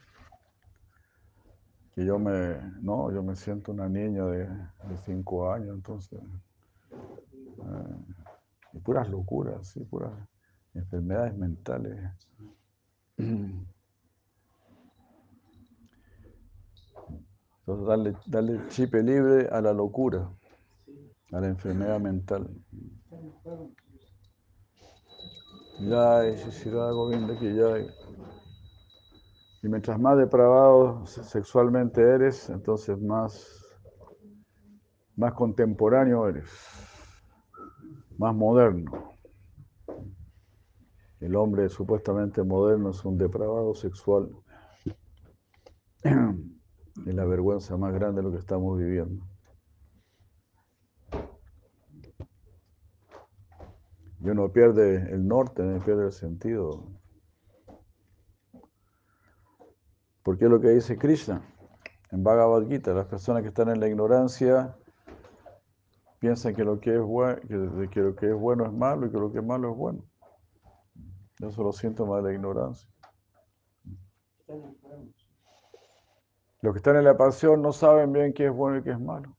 [1.94, 4.46] Que yo me, no, yo me siento una niña de,
[5.06, 6.20] cinco años, entonces,
[6.92, 10.12] eh, puras locuras, sí, puras
[10.74, 11.98] enfermedades mentales.
[17.60, 20.30] Entonces, darle, darle chip libre a la locura,
[21.32, 22.50] a la enfermedad mental.
[25.80, 27.78] Ya, Shishira Govinda que ya.
[29.62, 33.64] Y mientras más depravado sexualmente eres, entonces más,
[35.16, 36.50] más contemporáneo eres,
[38.18, 39.16] más moderno.
[41.20, 44.30] El hombre supuestamente moderno es un depravado sexual.
[47.06, 49.24] Es la vergüenza más grande de lo que estamos viviendo.
[54.20, 56.84] Y uno pierde el norte, no pierde el sentido.
[60.22, 61.42] Porque es lo que dice Krishna
[62.10, 62.92] en Bhagavad Gita.
[62.92, 64.76] Las personas que están en la ignorancia
[66.18, 67.40] piensan que lo que es, bueno,
[67.90, 70.04] que, lo que es bueno es malo y que lo que es malo es bueno.
[71.38, 72.88] Eso son los síntomas de la ignorancia.
[76.60, 79.00] Los que están en la pasión no saben bien qué es bueno y qué es
[79.00, 79.34] malo.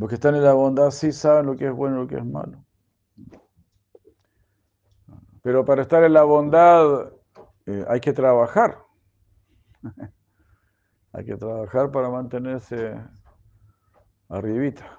[0.00, 2.16] Los que están en la bondad sí saben lo que es bueno y lo que
[2.16, 2.64] es malo.
[5.42, 7.12] Pero para estar en la bondad
[7.66, 8.78] eh, hay que trabajar.
[11.12, 12.98] hay que trabajar para mantenerse
[14.30, 14.98] arribita.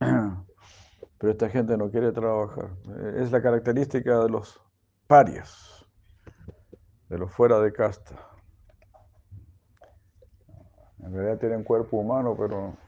[1.18, 2.70] Pero esta gente no quiere trabajar.
[3.16, 4.58] Es la característica de los
[5.06, 5.84] parias,
[7.10, 8.14] de los fuera de casta.
[11.00, 12.78] En realidad tienen cuerpo humano, pero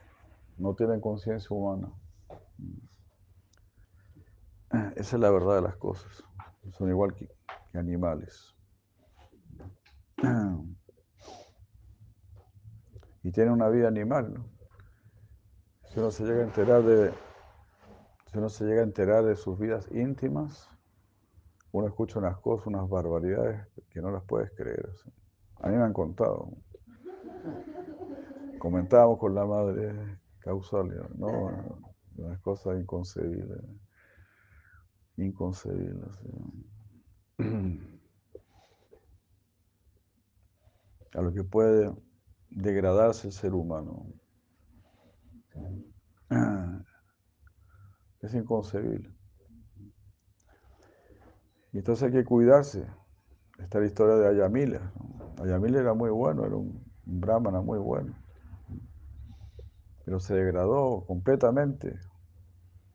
[0.59, 1.93] no tienen conciencia humana.
[4.97, 6.25] Esa es la verdad de las cosas.
[6.73, 7.29] Son igual que,
[7.75, 8.55] animales.
[13.23, 14.35] Y tienen una vida animal.
[14.35, 14.45] ¿no?
[15.89, 17.13] Si uno se llega a enterar de,
[18.31, 20.69] si uno se llega a enterar de sus vidas íntimas,
[21.73, 24.89] uno escucha unas cosas, unas barbaridades que no las puedes creer.
[25.61, 26.51] A mí me han contado.
[28.59, 30.89] Comentábamos con la madre causal,
[31.19, 31.51] no,
[32.17, 33.57] una cosa inconcebible,
[35.17, 36.07] inconcebible.
[41.15, 41.93] A lo que puede
[42.51, 44.07] degradarse el ser humano.
[48.21, 49.11] Es inconcebible.
[51.73, 52.87] Y entonces hay que cuidarse.
[53.59, 54.93] Esta es la historia de Ayamila.
[55.43, 58.26] Ayamila era muy bueno, era un brahmana muy bueno
[60.07, 61.99] pero se degradó completamente.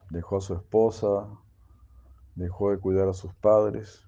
[0.09, 1.28] Dejó a su esposa,
[2.36, 4.07] dejó de cuidar a sus padres,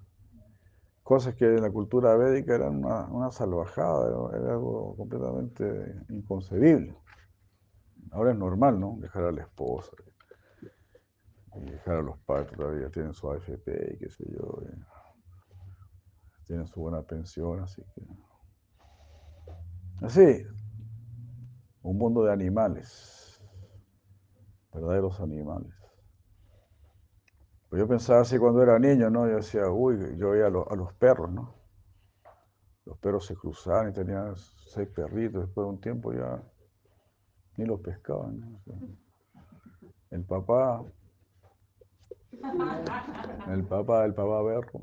[1.04, 6.96] cosas que en la cultura védica eran una, salvajada, era, algo completamente inconcebible.
[8.12, 8.98] Ahora es normal, ¿no?
[9.00, 9.92] Dejar a la esposa,
[11.56, 14.62] dejar a los padres todavía, tienen su AFP y qué sé yo,
[16.46, 18.02] tienen su buena pensión, así que...
[20.02, 20.46] Así,
[21.84, 23.40] un mundo de animales,
[24.74, 25.74] verdaderos animales.
[27.70, 29.28] Pues yo pensaba así cuando era niño, ¿no?
[29.28, 31.56] Yo decía, uy, yo veía a, los perros, ¿no?
[32.86, 36.44] los perros se cruzaban y tenían seis perritos, después de un tiempo ya
[37.58, 38.62] ni los pescaban.
[40.12, 40.84] El papá,
[43.50, 44.82] el papá, el papá berro.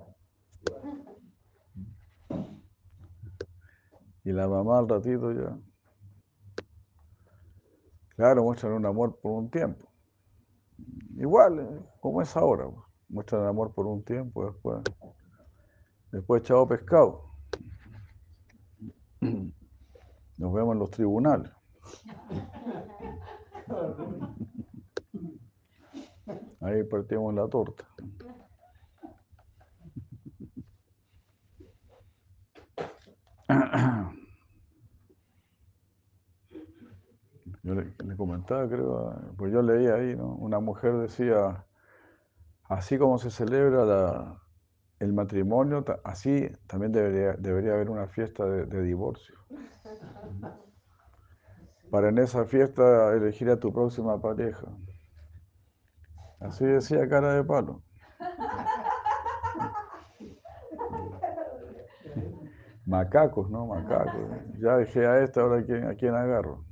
[4.24, 5.56] Y la mamá al ratito ya.
[8.20, 9.88] Claro, muestran un amor por un tiempo.
[11.16, 12.66] Igual, eh, como es ahora.
[12.66, 12.84] Pues.
[13.08, 14.82] Muestran amor por un tiempo, después,
[16.12, 17.32] después echado pescado.
[19.22, 21.50] Nos vemos en los tribunales.
[26.60, 27.88] Ahí partimos la torta.
[37.62, 40.34] Yo le, comentaba, creo, pues yo leía ahí, ¿no?
[40.36, 41.66] Una mujer decía,
[42.68, 44.40] así como se celebra
[44.98, 49.34] el matrimonio, así también debería, debería haber una fiesta de, divorcio.
[51.90, 54.66] Para en esa fiesta elegir a tu próxima pareja.
[56.38, 57.82] Así decía cara de palo.
[62.86, 63.66] Macacos, ¿no?
[63.66, 64.22] Macacos.
[64.58, 66.64] Ya dejé a esta, ahora quién, a quién agarro.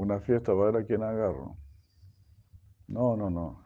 [0.00, 1.58] Una fiesta para ver a quién agarro.
[2.88, 3.62] No, no, no.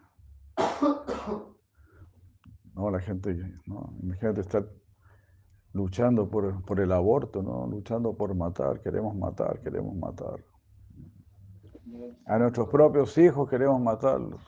[2.75, 4.69] No, la gente, no, imagínate estar
[5.75, 7.69] luchando por, por, el aborto, ¿no?
[7.69, 10.45] Luchando por matar, queremos matar, queremos matar.
[12.27, 14.43] A nuestros propios hijos queremos matarlos.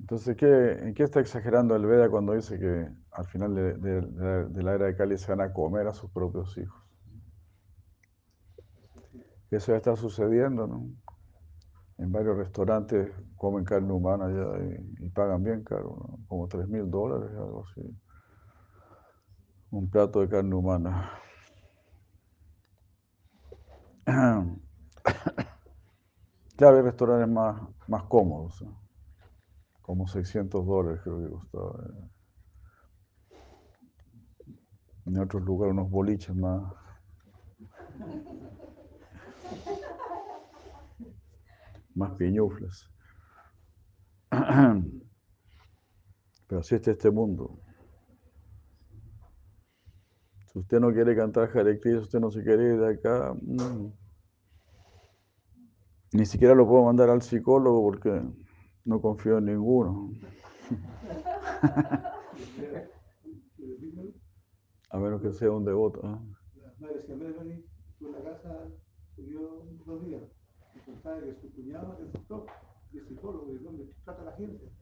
[0.00, 4.62] Entonces, ¿qué, ¿en qué está exagerando el Veda cuando dice que al final de, de
[4.62, 6.77] la era de Cali se van a comer a sus propios hijos?
[9.50, 10.90] Eso ya está sucediendo, ¿no?
[11.96, 16.18] En varios restaurantes comen carne humana ya y, pagan bien caro, ¿no?
[16.28, 17.82] como 3 mil dólares, algo así.
[19.70, 21.12] Un plato de carne humana.
[26.56, 28.64] Claro, hay restaurantes más, más cómodos,
[29.80, 31.84] como 600 dólares creo que costaba.
[35.06, 36.64] En otros lugares unos boliches más
[41.94, 42.88] más piñuflas.
[46.46, 47.58] Pero así está este mundo.
[50.46, 53.92] Si usted no quiere cantar Hare si usted no se quiere ir de acá, mm,
[56.12, 58.22] ni siquiera lo puedo mandar al psicólogo porque
[58.84, 60.10] no confío en ninguno.
[64.90, 66.00] A menos que sea un devoto.
[66.02, 66.16] ¿eh?
[70.88, 72.46] Contaba que su cuñado es doctor
[72.92, 74.72] y es psicólogo, y donde trata a la gente.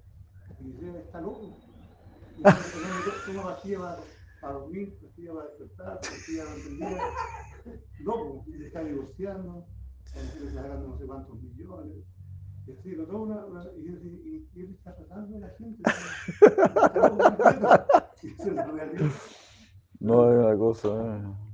[0.60, 1.56] Y dice, está loco.
[2.36, 2.42] Y
[3.26, 3.98] toma pastilla
[4.40, 6.98] para, dormir, pastilla para despertar, pastilla para entender.
[8.00, 9.66] Loco, y se está divorciando,
[10.04, 12.04] está sacando no sé cuántos millones.
[12.66, 15.82] Y así, lo toma una, una, y, y, y, él está tratando a la gente.
[18.22, 18.28] y
[19.04, 19.12] es.
[20.00, 20.88] No es una cosa.
[20.88, 21.45] Eh.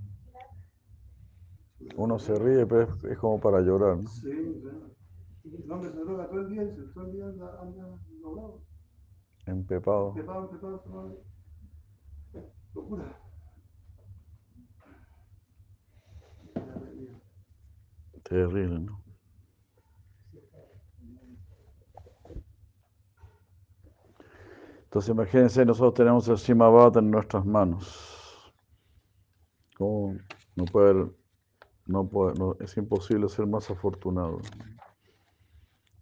[1.97, 4.09] Uno se ríe, pero es, como para llorar, ¿no?
[4.09, 4.91] Sí, claro.
[5.45, 8.63] El hombre se droga todo el día y todo el día anda, anda drogado.
[9.47, 10.09] Empepado.
[10.11, 11.25] Empepado, empepado, empepado.
[12.75, 13.19] Locura.
[18.23, 19.03] Terrible, ¿no?
[24.85, 28.53] Entonces imagínense, nosotros tenemos el Simabata en nuestras manos.
[29.77, 30.17] ¿Cómo
[30.55, 31.22] no puede haber
[31.93, 34.41] no, es imposible ser más afortunado.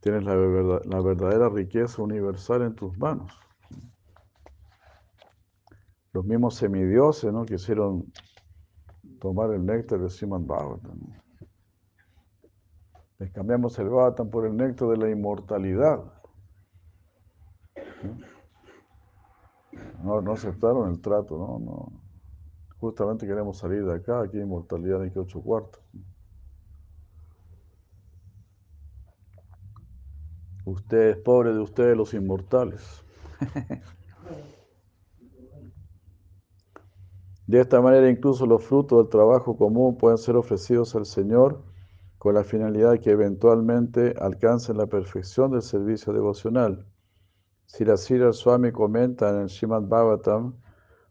[0.01, 3.33] Tienes la, verdadera riqueza universal en tus manos.
[6.13, 7.45] Los mismos semidioses ¿no?
[7.45, 8.11] quisieron
[9.21, 10.99] tomar el néctar de Siman Bhagavatam.
[13.19, 16.03] Les cambiamos el Bhagavatam por el néctar de la inmortalidad.
[20.03, 22.10] No, no aceptaron el trato, no, no.
[22.81, 25.83] Justamente queremos salir de acá, aquí inmortalidad de que ocho cuartos.
[30.65, 33.05] Usted es pobre de ustedes los inmortales.
[37.47, 41.61] De esta manera incluso los frutos del trabajo común pueden ser ofrecidos al Señor
[42.17, 46.87] con la finalidad de que eventualmente alcancen la perfección del servicio devocional.
[47.67, 50.55] Sirasira Swami comenta en el Srimad Bhagavatam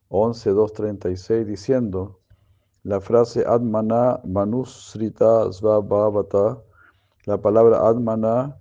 [0.09, 2.19] 11.236 diciendo
[2.83, 6.61] la frase Admana Manusrita Svabhavata,
[7.25, 8.57] la palabra Admana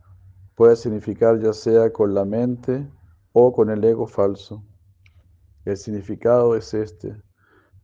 [0.54, 2.86] puede significar ya sea con la mente
[3.32, 4.62] o con el ego falso.
[5.64, 7.16] El significado es este.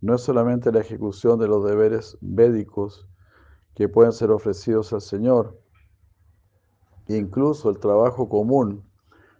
[0.00, 3.08] No es solamente la ejecución de los deberes védicos
[3.74, 5.58] que pueden ser ofrecidos al Señor,
[7.08, 8.84] incluso el trabajo común,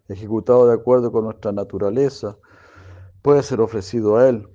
[0.09, 2.37] ejecutado de acuerdo con nuestra naturaleza,
[3.25, 4.47] puede ser ofrecido a Él.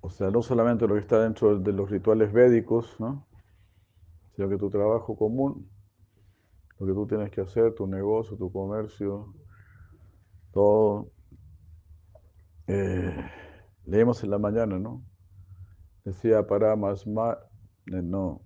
[0.00, 3.26] O sea, no solamente lo que está dentro de los rituales védicos, ¿no?
[4.34, 5.70] sino que tu trabajo común,
[6.78, 9.34] lo que tú tienes que hacer, tu negocio, tu comercio,
[10.52, 11.10] todo.
[12.66, 13.30] Eh,
[13.84, 15.04] leemos en la mañana, ¿no?
[16.02, 17.36] Decía Paramasma,
[17.92, 18.40] eh, no,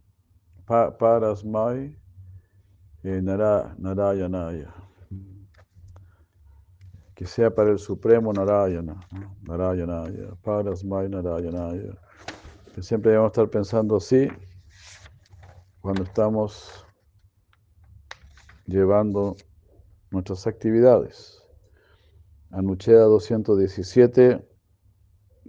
[3.05, 4.84] eh, Nara, Narayanaya.
[7.15, 9.37] Que sea para el Supremo Narayana, ¿no?
[9.43, 11.97] Narayanaya, Parasmai Narayanaya.
[12.75, 14.29] Que siempre debemos estar pensando así
[15.81, 16.85] cuando estamos
[18.67, 19.37] llevando
[20.11, 21.41] nuestras actividades.
[22.51, 24.49] Anuchea 217,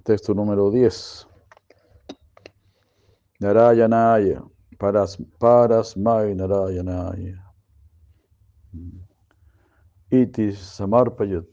[0.03, 1.27] texto número 10.
[3.39, 4.43] Narayanaya,
[4.77, 7.53] paras, parasmai Narayanaya.
[10.21, 11.45] Iti samarpayat.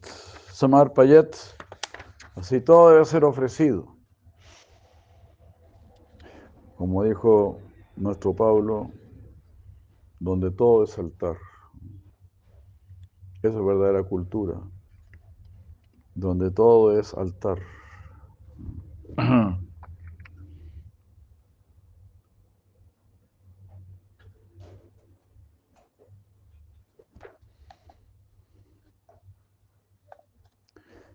[0.52, 1.34] Samarpayat,
[2.36, 3.96] así todo debe ser ofrecido.
[6.76, 7.58] Como dijo
[7.96, 8.90] nuestro Pablo,
[10.20, 11.36] donde todo es altar.
[13.42, 14.60] Esa es verdadera cultura,
[16.14, 17.58] donde todo es altar.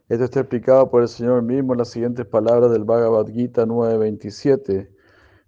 [0.10, 4.90] Esto está explicado por el Señor mismo en las siguientes palabras del Bhagavad Gita 9.27.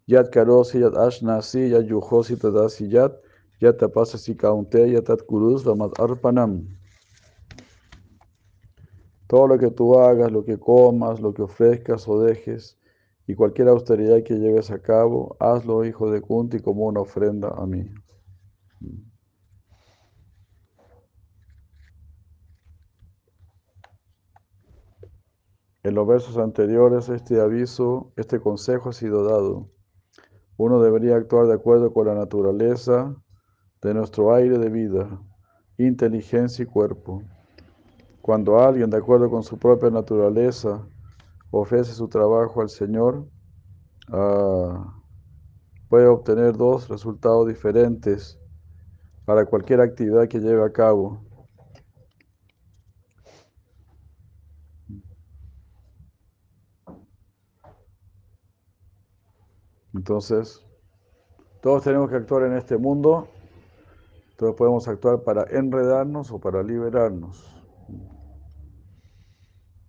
[0.05, 3.13] Yat karosi yat ashnasi yat yujosi tadasi yat
[3.61, 6.67] yat tapasasi kaunte yat arpanam.
[9.27, 12.77] Todo lo que tú hagas, lo que comas, lo que ofrezcas o dejes,
[13.27, 17.65] y cualquier austeridad que lleves a cabo, hazlo, hijo de Kunti, como una ofrenda a
[17.65, 17.85] mí.
[25.81, 29.69] En los versos anteriores, este aviso, este consejo ha sido dado.
[30.57, 33.15] Uno debería actuar de acuerdo con la naturaleza
[33.81, 35.21] de nuestro aire de vida,
[35.77, 37.23] inteligencia y cuerpo.
[38.21, 40.85] Cuando alguien, de acuerdo con su propia naturaleza,
[41.49, 43.25] ofrece su trabajo al Señor,
[44.11, 44.83] uh,
[45.87, 48.37] puede obtener dos resultados diferentes
[49.23, 51.23] para cualquier actividad que lleve a cabo.
[59.93, 60.65] Entonces,
[61.61, 63.27] todos tenemos que actuar en este mundo,
[64.37, 67.55] todos podemos actuar para enredarnos o para liberarnos.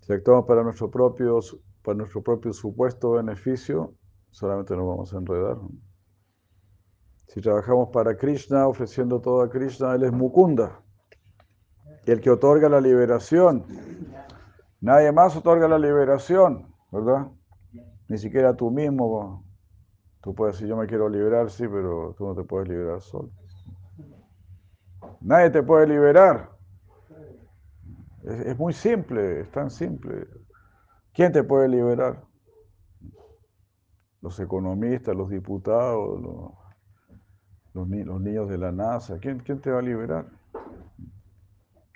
[0.00, 1.38] Si actuamos para nuestro propio,
[1.82, 3.94] para nuestro propio supuesto beneficio,
[4.30, 5.58] solamente nos vamos a enredar.
[7.28, 10.82] Si trabajamos para Krishna, ofreciendo todo a Krishna, Él es Mukunda,
[12.06, 13.64] el que otorga la liberación.
[14.80, 17.28] Nadie más otorga la liberación, ¿verdad?
[18.08, 19.44] Ni siquiera tú mismo.
[20.22, 23.30] Tú puedes decir, yo me quiero liberar, sí, pero tú no te puedes liberar solo.
[25.20, 26.50] Nadie te puede liberar.
[28.22, 30.26] Es, muy simple, es tan simple.
[31.14, 32.22] ¿Quién te puede liberar?
[34.20, 36.52] Los economistas, los diputados, los,
[37.72, 39.18] los niños de la NASA.
[39.18, 40.26] ¿Quién, ¿Quién, te va a liberar?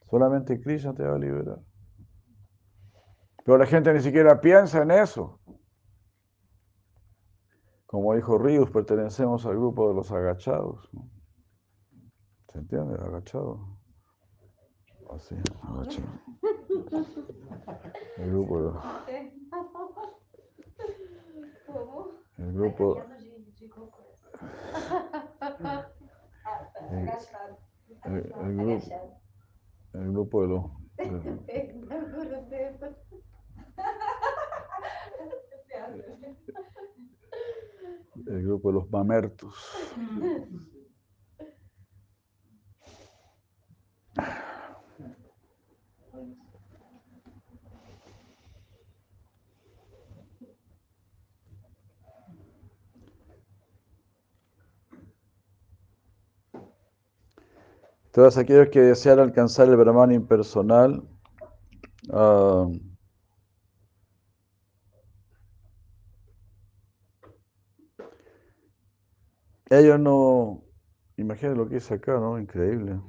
[0.09, 1.59] Solamente Krishna te va a liberar.
[3.45, 5.39] Pero la gente ni siquiera piensa en eso.
[7.95, 10.89] Como dijo Ríos, pertenecemos al grupo de los agachados.
[10.93, 11.09] ¿no?
[12.49, 12.97] ¿Se entiende?
[12.97, 13.61] Agachados.
[15.15, 16.09] Así, agachado.
[18.17, 18.73] El grupo de...
[22.39, 22.99] El grupo...
[22.99, 23.05] El,
[28.07, 29.21] el, el grupo,
[29.93, 30.65] el grupo de los...
[30.97, 31.07] De,
[38.27, 39.55] el grupo de los mamertos.
[58.15, 61.03] Todos aquellos que desean alcanzar el Brahman impersonal,
[62.11, 62.73] uh,
[69.71, 70.65] ellos no,
[71.17, 72.39] imagínense lo que dice acá, ¿no?
[72.39, 73.01] Increíble.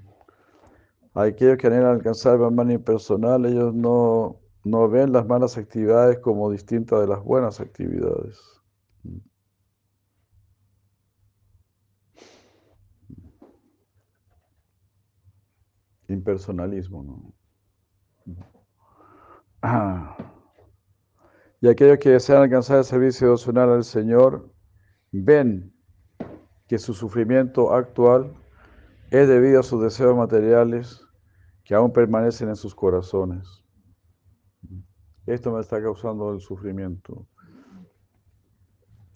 [1.13, 6.51] Aquellos que anhelan alcanzar el Brahman impersonal, ellos no no ven las malas actividades como
[6.51, 8.39] distintas de las buenas actividades.
[16.07, 17.33] Impersonalismo, ¿no?
[21.61, 24.53] Y aquellos que desean alcanzar el servicio devocional al Señor
[25.11, 25.74] ven
[26.67, 28.33] que su sufrimiento actual
[29.11, 31.05] es debido a sus deseos materiales
[31.63, 33.63] que aún permanecen en sus corazones.
[35.25, 37.25] Esto me está causando el sufrimiento.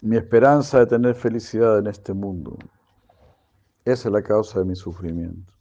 [0.01, 2.57] Mi esperanza de tener felicidad en este mundo.
[3.85, 5.53] Esa es la causa de mi sufrimiento.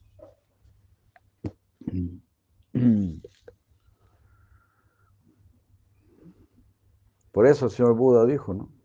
[7.32, 8.77] Por eso el señor Buda dijo, ¿no?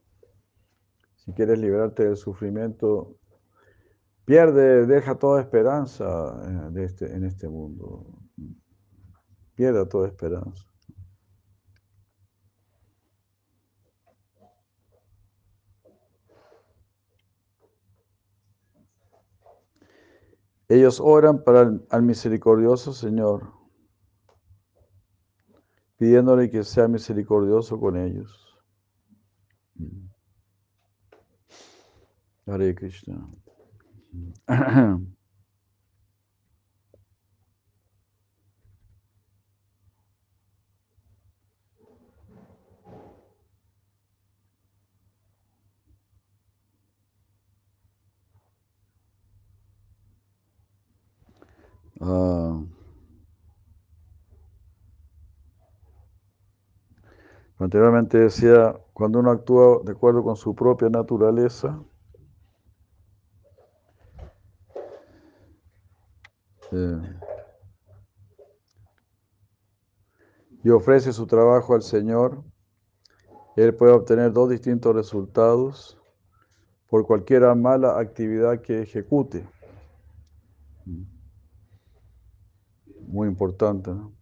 [1.24, 3.16] Si quieres liberarte del sufrimiento,
[4.26, 8.06] pierde, deja toda esperanza eh, este, en este mundo.
[9.56, 10.66] Pierda toda esperanza.
[20.68, 23.54] Ellos oran para el, al misericordioso Señor,
[25.96, 28.44] pidiéndole que sea misericordioso con ellos.
[32.46, 33.28] Hare Krishna.
[52.06, 52.60] Ah.
[57.58, 61.80] Anteriormente decía, cuando uno actúa de acuerdo con su propia naturaleza,
[70.64, 72.44] y ofrece su trabajo al Señor,
[73.56, 76.00] Él puede obtener dos distintos resultados
[76.90, 79.48] por cualquier mala actividad que ejecute.
[83.08, 84.14] Muy importante, ¿no?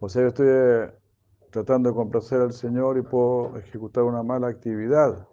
[0.00, 0.92] O sea, yo estoy eh,
[1.50, 5.26] tratando de complacer al Señor y puedo ejecutar una mala actividad,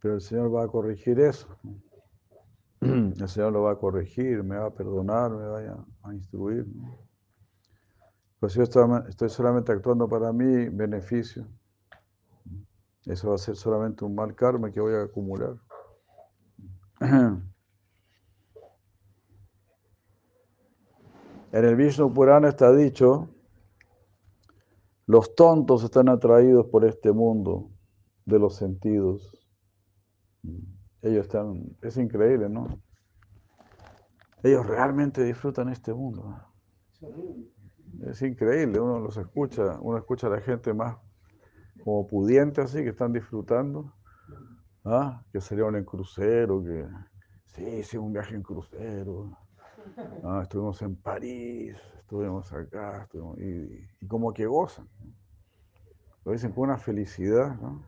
[0.00, 1.48] pero el Señor va a corregir eso.
[3.20, 6.66] El Señor lo va a corregir, me va a perdonar, me va a, instruir.
[6.68, 6.98] ¿no?
[8.38, 11.46] Pues yo estoy solamente actuando para mi beneficio.
[13.06, 15.56] Eso va a ser solamente un mal karma que voy a acumular.
[21.52, 23.28] En el Vishnu Purana está dicho,
[25.06, 27.70] los tontos están atraídos por este mundo
[28.24, 29.38] de los sentidos.
[31.04, 32.66] Ellos están, es increíble, ¿no?
[34.42, 36.36] Ellos realmente disfrutan este mundo.
[38.06, 40.96] Es increíble, uno los escucha, uno escucha a la gente más
[41.84, 43.94] como pudiente así, que están disfrutando,
[44.84, 45.22] ¿ah?
[45.30, 46.86] que salieron en crucero, que
[47.46, 49.36] sí, sí, un viaje en crucero,
[50.22, 54.88] Ah, estuvimos en París, estuvimos acá, estuvimos, y, y, como que gozan.
[56.24, 57.84] Lo dicen con una felicidad, ¿no?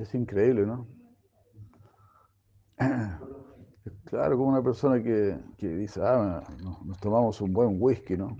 [0.00, 0.86] Es increíble, ¿no?
[4.04, 6.42] Claro, como una persona que, que dice, ah,
[6.84, 8.36] nos, tomamos un buen whisky, ¿no?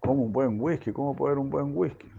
[0.00, 0.92] ¿Cómo un buen whisky?
[0.92, 2.10] ¿Cómo haber un buen whisky?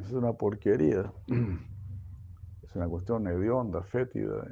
[0.00, 1.12] Es una porquería
[2.74, 4.44] una cuestión hedionda, fétida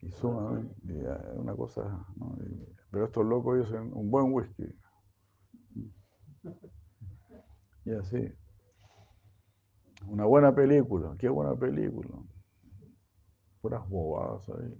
[0.00, 1.82] y, sumamente, y una cosa,
[2.16, 2.36] ¿no?
[2.44, 4.66] y, pero estos locos dicen un buen whisky.
[7.86, 8.41] Y así.
[10.06, 12.10] Una buena película, qué buena película.
[13.60, 14.78] Puras bobadas ahí.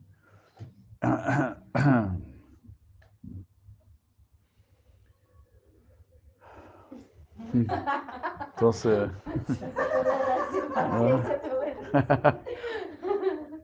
[8.54, 9.10] Entonces,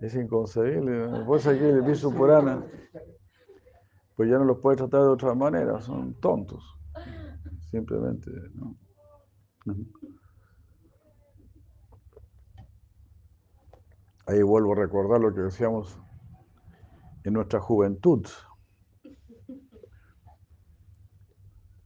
[0.01, 1.25] es inconcebible.
[1.27, 2.63] Pues aquí el Visu Purana,
[4.17, 6.77] pues ya no los puede tratar de otra manera, son tontos.
[7.71, 8.77] Simplemente, ¿no?
[14.29, 15.99] Ahí vuelvo a recordar lo que decíamos
[17.25, 18.27] en nuestra juventud.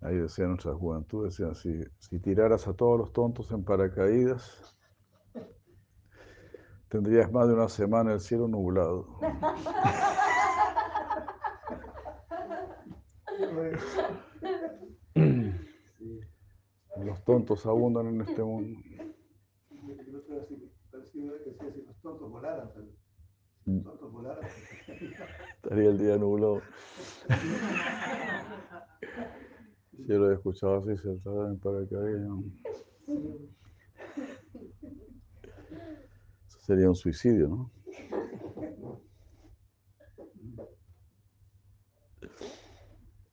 [0.01, 4.76] Ahí decía nuestra juventud, decía, si, si tiraras a todos los tontos en paracaídas,
[6.88, 9.07] tendrías más de una semana el cielo nublado.
[16.97, 18.80] Los tontos abundan en este mundo.
[21.14, 22.70] Los tontos volaran.
[23.66, 24.22] Los tontos volaran.
[25.57, 26.62] Estaría el día nublado.
[29.93, 32.28] Yo lo he escuchado así, sentado en paracaídas.
[36.49, 37.70] Eso sería un suicidio, ¿no?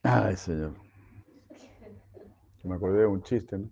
[0.03, 0.73] Ay, señor.
[2.63, 3.69] Me acordé de un chiste, ¿no?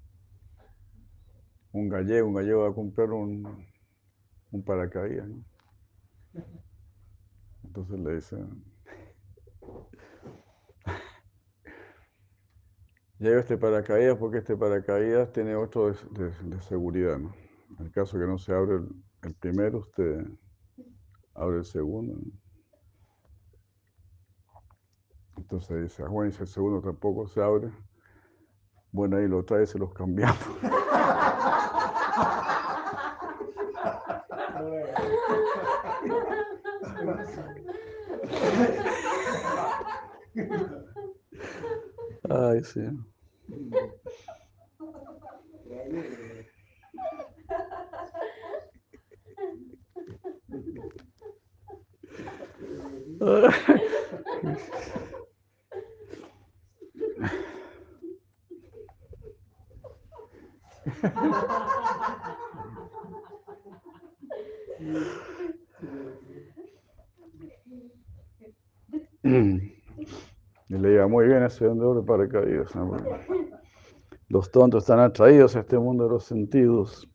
[1.74, 3.66] Un gallego, un gallego va a comprar un,
[4.52, 5.30] un paracaídas.
[7.78, 8.64] Entonces le dicen,
[13.20, 17.34] lleva este paracaídas porque este paracaídas tiene otro de, de- de seguridad, ¿no?
[17.80, 18.88] En el caso que no se abre el,
[19.24, 20.26] el primero, usted
[21.36, 22.16] abre el segundo.
[22.16, 22.32] ¿no?
[25.38, 27.70] Entonces dice, ah, bueno, y si el segundo tampoco se abre,
[28.92, 30.38] bueno, ahí lo trae y se los cambiamos.
[42.30, 42.82] Ay, sí.
[70.70, 70.90] Y le
[71.66, 72.76] vendedor de paracaídas.
[72.76, 72.90] ¿no?
[72.90, 73.52] Porque
[74.28, 77.08] Los tontos están atraídos a este mundo de los sentidos.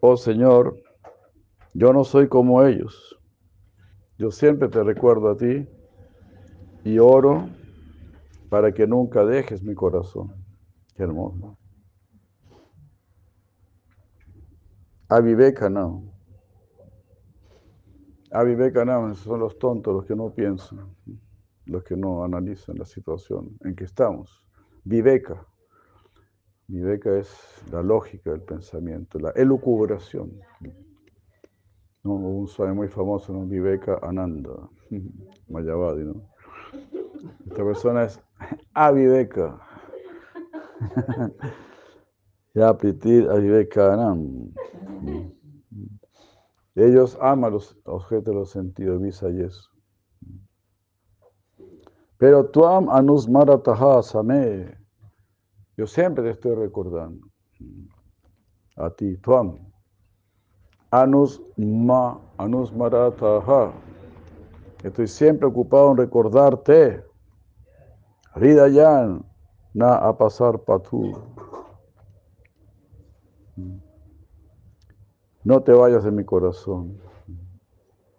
[0.00, 0.76] Oh Señor,
[1.74, 3.18] yo no soy como ellos.
[4.18, 5.66] Yo siempre te recuerdo a ti
[6.84, 7.48] y oro
[8.48, 10.34] para que nunca dejes mi corazón.
[10.94, 11.56] Qué hermoso.
[15.08, 16.10] Avivekanam.
[18.32, 20.94] Avivekanam son los tontos, los que no piensan,
[21.70, 24.46] los que no analizan la situación en que estamos.
[24.84, 25.46] Viveka.
[26.66, 27.30] Viveka es
[27.70, 30.32] la lógica del pensamiento, la elucubración.
[32.02, 32.14] ¿no?
[32.14, 33.46] Un suave muy famoso, ¿no?
[33.46, 34.68] Viveka Ananda,
[35.48, 36.22] Mayavadi, ¿no?
[37.48, 38.20] Esta persona es
[38.74, 39.60] Aviveka.
[42.52, 44.52] Ya Pritir Aviveka Anam.
[46.74, 49.70] Ellos aman los objetos de los sentidos, visa y eso.
[52.20, 54.76] Pero Tuam Anusmarataha Same.
[55.78, 57.26] Yo siempre te estoy recordando.
[58.76, 59.56] A ti, Tuam.
[60.90, 63.72] Anusma, Anusmarataha.
[64.84, 67.02] Estoy siempre ocupado en recordarte.
[68.34, 69.24] Hridayan
[69.72, 70.60] na a pasar.
[75.42, 77.00] No te vayas de mi corazón.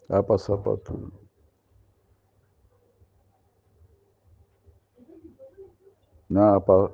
[0.10, 0.58] A pasar.
[6.32, 6.90] Na a, pa,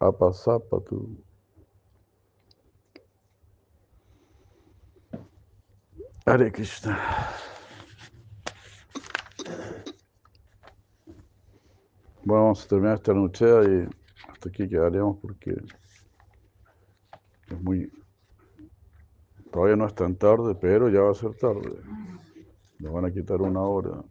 [0.00, 0.96] a pasar patu.
[6.26, 6.98] Hare Krishna.
[12.24, 13.88] Bueno, vamos a terminar esta noche y
[14.28, 15.54] hasta aquí quedaremos porque
[17.46, 17.92] es muy...
[19.52, 21.80] Todavía no es tan tarde, pero ya va a ser tarde.
[22.80, 24.02] Nos van a quitar una hora.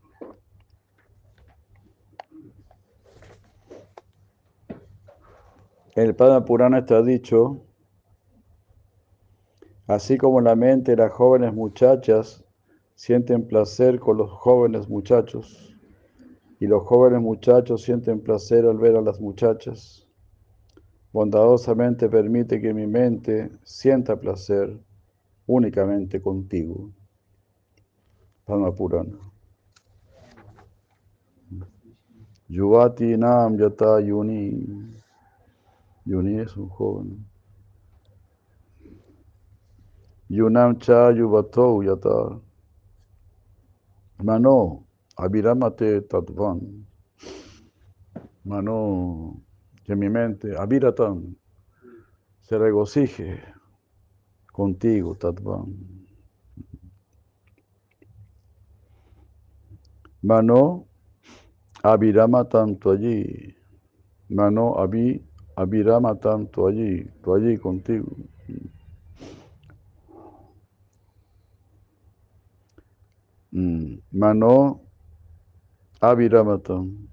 [5.99, 7.61] En el Padma Purana está dicho,
[9.85, 12.41] así como la mente de las jóvenes muchachas
[12.95, 15.75] sienten placer con los jóvenes muchachos,
[16.57, 20.07] y los jóvenes muchachos sienten placer al ver a las muchachas.
[21.11, 24.79] Bondadosamente permite que mi mente sienta placer
[25.47, 26.91] únicamente contigo.
[28.45, 29.19] Padma Purana.
[32.47, 34.98] Yuvati Nam Yata Yuni.
[36.10, 37.26] Yuni es un joven.
[40.28, 42.41] Yunam Cha Yuvato Yata.
[44.24, 44.88] Mano.
[45.16, 46.86] Aviramate Tatvan.
[48.43, 49.43] Mano,
[49.84, 50.55] que mi mente,
[52.41, 53.43] se regocije
[54.51, 55.76] contigo, Tatvan.
[60.24, 60.88] Mano,
[61.84, 63.55] Avirama tanto allí.
[64.30, 65.28] Mano, avi,
[65.60, 68.07] Avirama tanto allí, tú allí contigo.
[73.51, 74.82] Mm, Mano,
[75.99, 77.10] Aviramatam.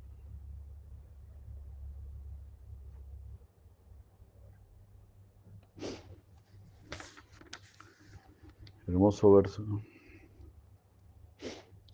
[8.87, 9.63] Hermoso verso.
[9.63, 9.83] ¿no?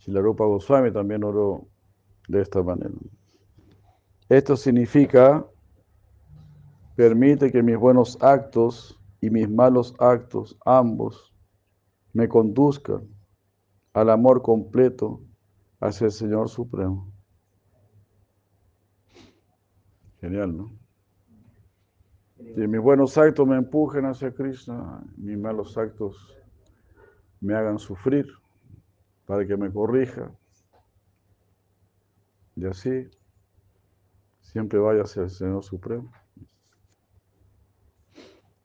[0.01, 1.67] Si la Rupa Goswami también oró
[2.29, 2.93] de esta manera.
[4.29, 5.47] Esto significa,
[6.97, 11.33] permite que mis buenos actos y mis malos actos, ambos,
[12.13, 13.09] me conduzcan
[13.93, 15.21] al amor completo
[15.81, 17.13] hacia el Señor Supremo.
[20.21, 20.73] Genial, ¿no?
[22.55, 26.37] Que mis buenos actos me empujen hacia Krishna, mis malos actos
[27.41, 28.27] me hagan sufrir
[29.27, 30.31] para que me corrija.
[32.55, 33.09] Y así
[34.41, 36.13] siempre vaya hacia el Señor Supremo.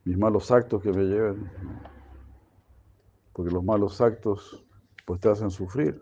[0.08, 1.52] Mis malos actos que me lleven,
[3.34, 4.64] porque los malos actos
[5.06, 6.02] pues te hacen sufrir.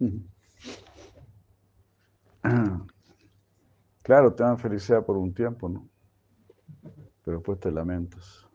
[4.02, 5.88] Claro, te dan felicidad por un tiempo, ¿no?
[7.24, 8.46] Pero después te lamentas.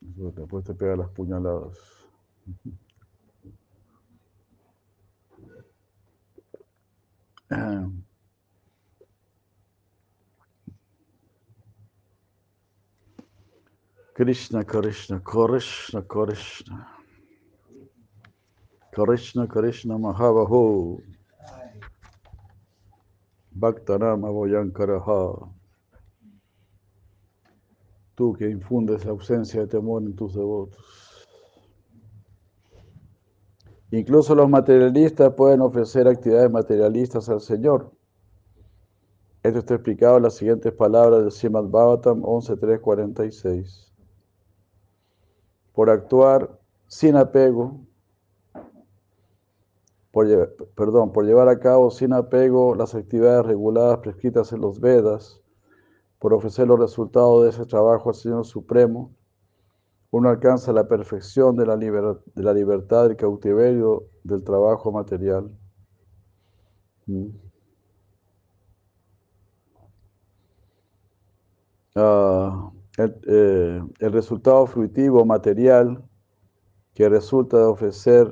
[0.00, 1.78] Después te pega las puñaladas.
[14.14, 16.86] Krishna, Krishna, Krishna, Krishna.
[18.92, 21.00] Krishna, Krishna, Mahabahu.
[23.58, 25.48] Bhaktanam Avoyankaraha.
[28.14, 31.26] Tú que infundes ausencia de temor en tus devotos.
[33.90, 37.90] Incluso los materialistas pueden ofrecer actividades materialistas al Señor.
[39.42, 43.91] Esto está explicado en las siguientes palabras del Srimad Bhavatam 11.3.46.
[45.72, 47.80] Por actuar sin apego,
[50.10, 50.26] por,
[50.74, 55.40] perdón, por llevar a cabo sin apego las actividades reguladas prescritas en los Vedas,
[56.18, 59.10] por ofrecer los resultados de ese trabajo al Señor Supremo,
[60.12, 65.50] uno alcanza la perfección de la, de la libertad del cautiverio del trabajo material.
[67.06, 67.30] Mm.
[72.98, 76.02] Eh, el, resultado fruitivo material
[76.92, 78.30] que resulta de ofrecer,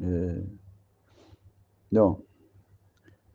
[0.00, 0.44] eh,
[1.90, 2.24] no,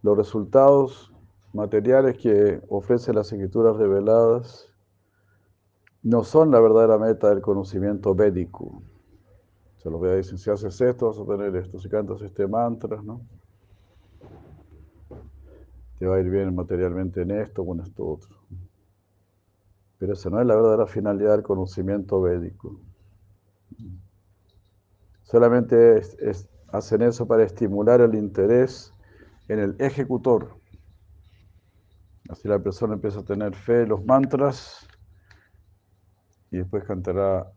[0.01, 1.13] los resultados
[1.53, 4.67] materiales que ofrecen las escrituras reveladas
[6.03, 8.83] no son la verdadera meta del conocimiento védico.
[9.77, 11.79] Se los a decir, si haces esto, vas a tener esto.
[11.79, 13.21] Si cantas este mantra, ¿no?
[15.99, 18.37] Te va a ir bien materialmente en esto o en esto otro.
[19.97, 22.79] Pero esa no es la verdadera finalidad del conocimiento védico.
[25.23, 26.01] Solamente
[26.69, 28.93] hacen eso para estimular el interés
[29.47, 30.55] en el ejecutor.
[32.29, 34.87] Así la persona empieza a tener fe en los mantras
[36.51, 37.51] y después cantará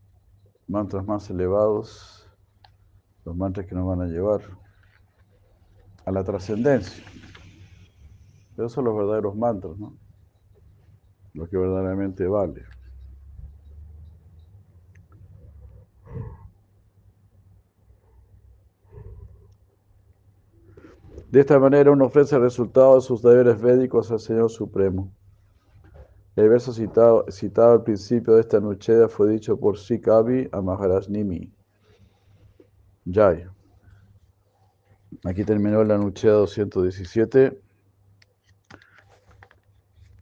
[0.66, 2.28] mantras más elevados,
[3.24, 4.41] los mantras que nos van a llevar
[6.05, 7.05] a la trascendencia.
[8.61, 9.96] Esos son los verdaderos mantras, ¿no?
[11.32, 12.62] Lo que verdaderamente vale.
[21.30, 25.11] De esta manera uno ofrece el resultado de sus deberes védicos al Señor Supremo.
[26.36, 31.08] El verso citado, citado al principio de esta nucheda fue dicho por Sikavi a Maharaj
[31.08, 31.50] Nimi.
[33.11, 33.46] Jai.
[35.24, 37.69] Aquí terminó la nucheda 217.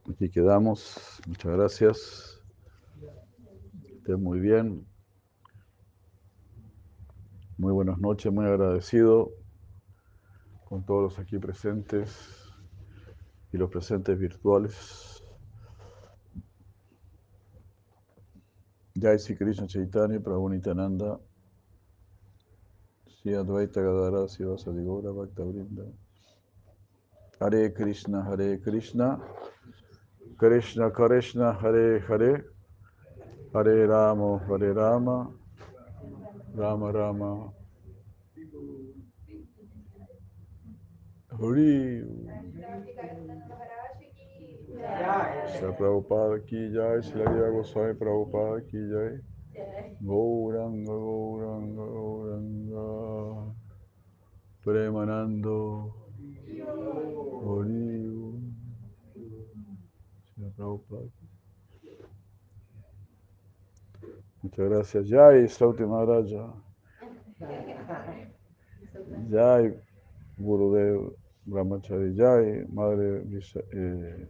[0.09, 1.21] Aquí quedamos.
[1.27, 2.41] Muchas gracias.
[3.97, 4.87] Estén muy bien.
[7.57, 9.31] Muy buenas noches, muy agradecido
[10.65, 12.17] con todos los aquí presentes
[13.51, 15.21] y los presentes virtuales.
[18.99, 21.19] Jai Sri Krishna Chaitanya Prabhu Nityananda
[23.07, 25.85] Sri Advaita Gadara Sivasadi Gaura Bhakta Vrinda
[27.39, 29.21] Hare Krishna Hare Krishna
[30.37, 32.45] Krishna Krishna Hare Hare
[33.53, 35.31] Hare Rama Hare Rama
[36.55, 37.53] Rama Rama
[41.39, 42.03] Hori.
[45.55, 49.13] Shri Prabhupada ki jai, Shri Hariya Goswami Prabhupada ki jai.
[50.03, 53.55] Gauranga, Gauranga, Gauranga.
[54.65, 55.93] Premanando.
[64.41, 65.09] Muchas gracias.
[65.09, 66.53] Jai, Sauti Maharaja.
[69.29, 69.73] Jai,
[70.37, 71.15] Gurudev.
[71.49, 73.23] Brahmachari Jai, Madre
[73.73, 74.27] eh,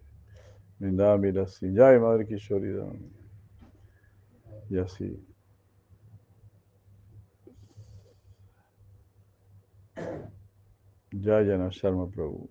[0.80, 2.88] Mirasi Jai, Madre Kishorida.
[4.70, 5.20] Y así.
[11.12, 12.48] Jayana Sharma Prabhu.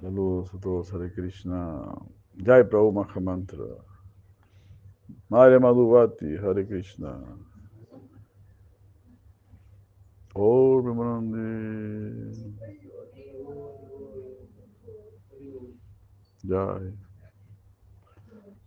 [0.00, 1.94] Saludos a todos, Hare Krishna.
[2.38, 3.84] Jai Prabhu Mahamantra.
[5.28, 7.20] Madre Madhuvati, Hare Krishna.
[10.34, 12.54] Oh, Vimanandi.
[16.44, 16.94] Jai.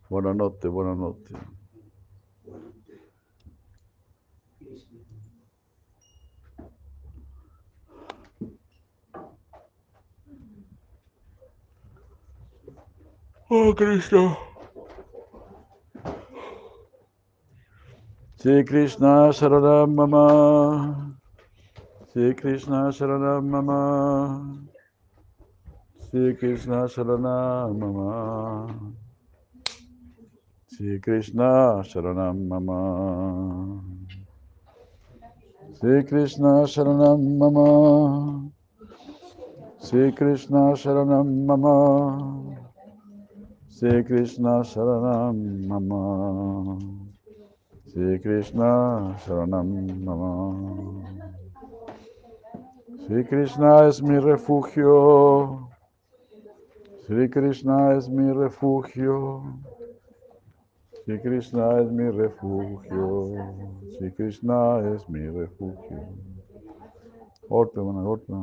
[0.08, 1.63] Buenas noches, buenas noches.
[13.50, 14.38] Oh, Cristo.
[18.40, 21.14] Sri Krishna Sharanam Mama.
[22.14, 24.60] Sri Krishna Sharanam Mama.
[26.10, 28.80] Sri Krishna Sharanam Mama.
[30.68, 33.84] Sri Krishna Sharanam Mama.
[35.80, 38.50] Sri Krishna Sharanam Mama.
[39.82, 42.43] Sri Krishna Sharanam Mama.
[43.76, 46.78] Sri Krishna Sharanam Mama.
[47.92, 51.04] Sri Krishna Sharanam Mama.
[53.04, 55.70] Sri Krishna es mi refugio.
[57.08, 59.44] Sri Krishna es mi refugio.
[61.04, 63.56] Sri Krishna es mi refugio.
[63.98, 66.14] Sri Krishna es mi refugio.
[67.50, 68.34] Buena, orte.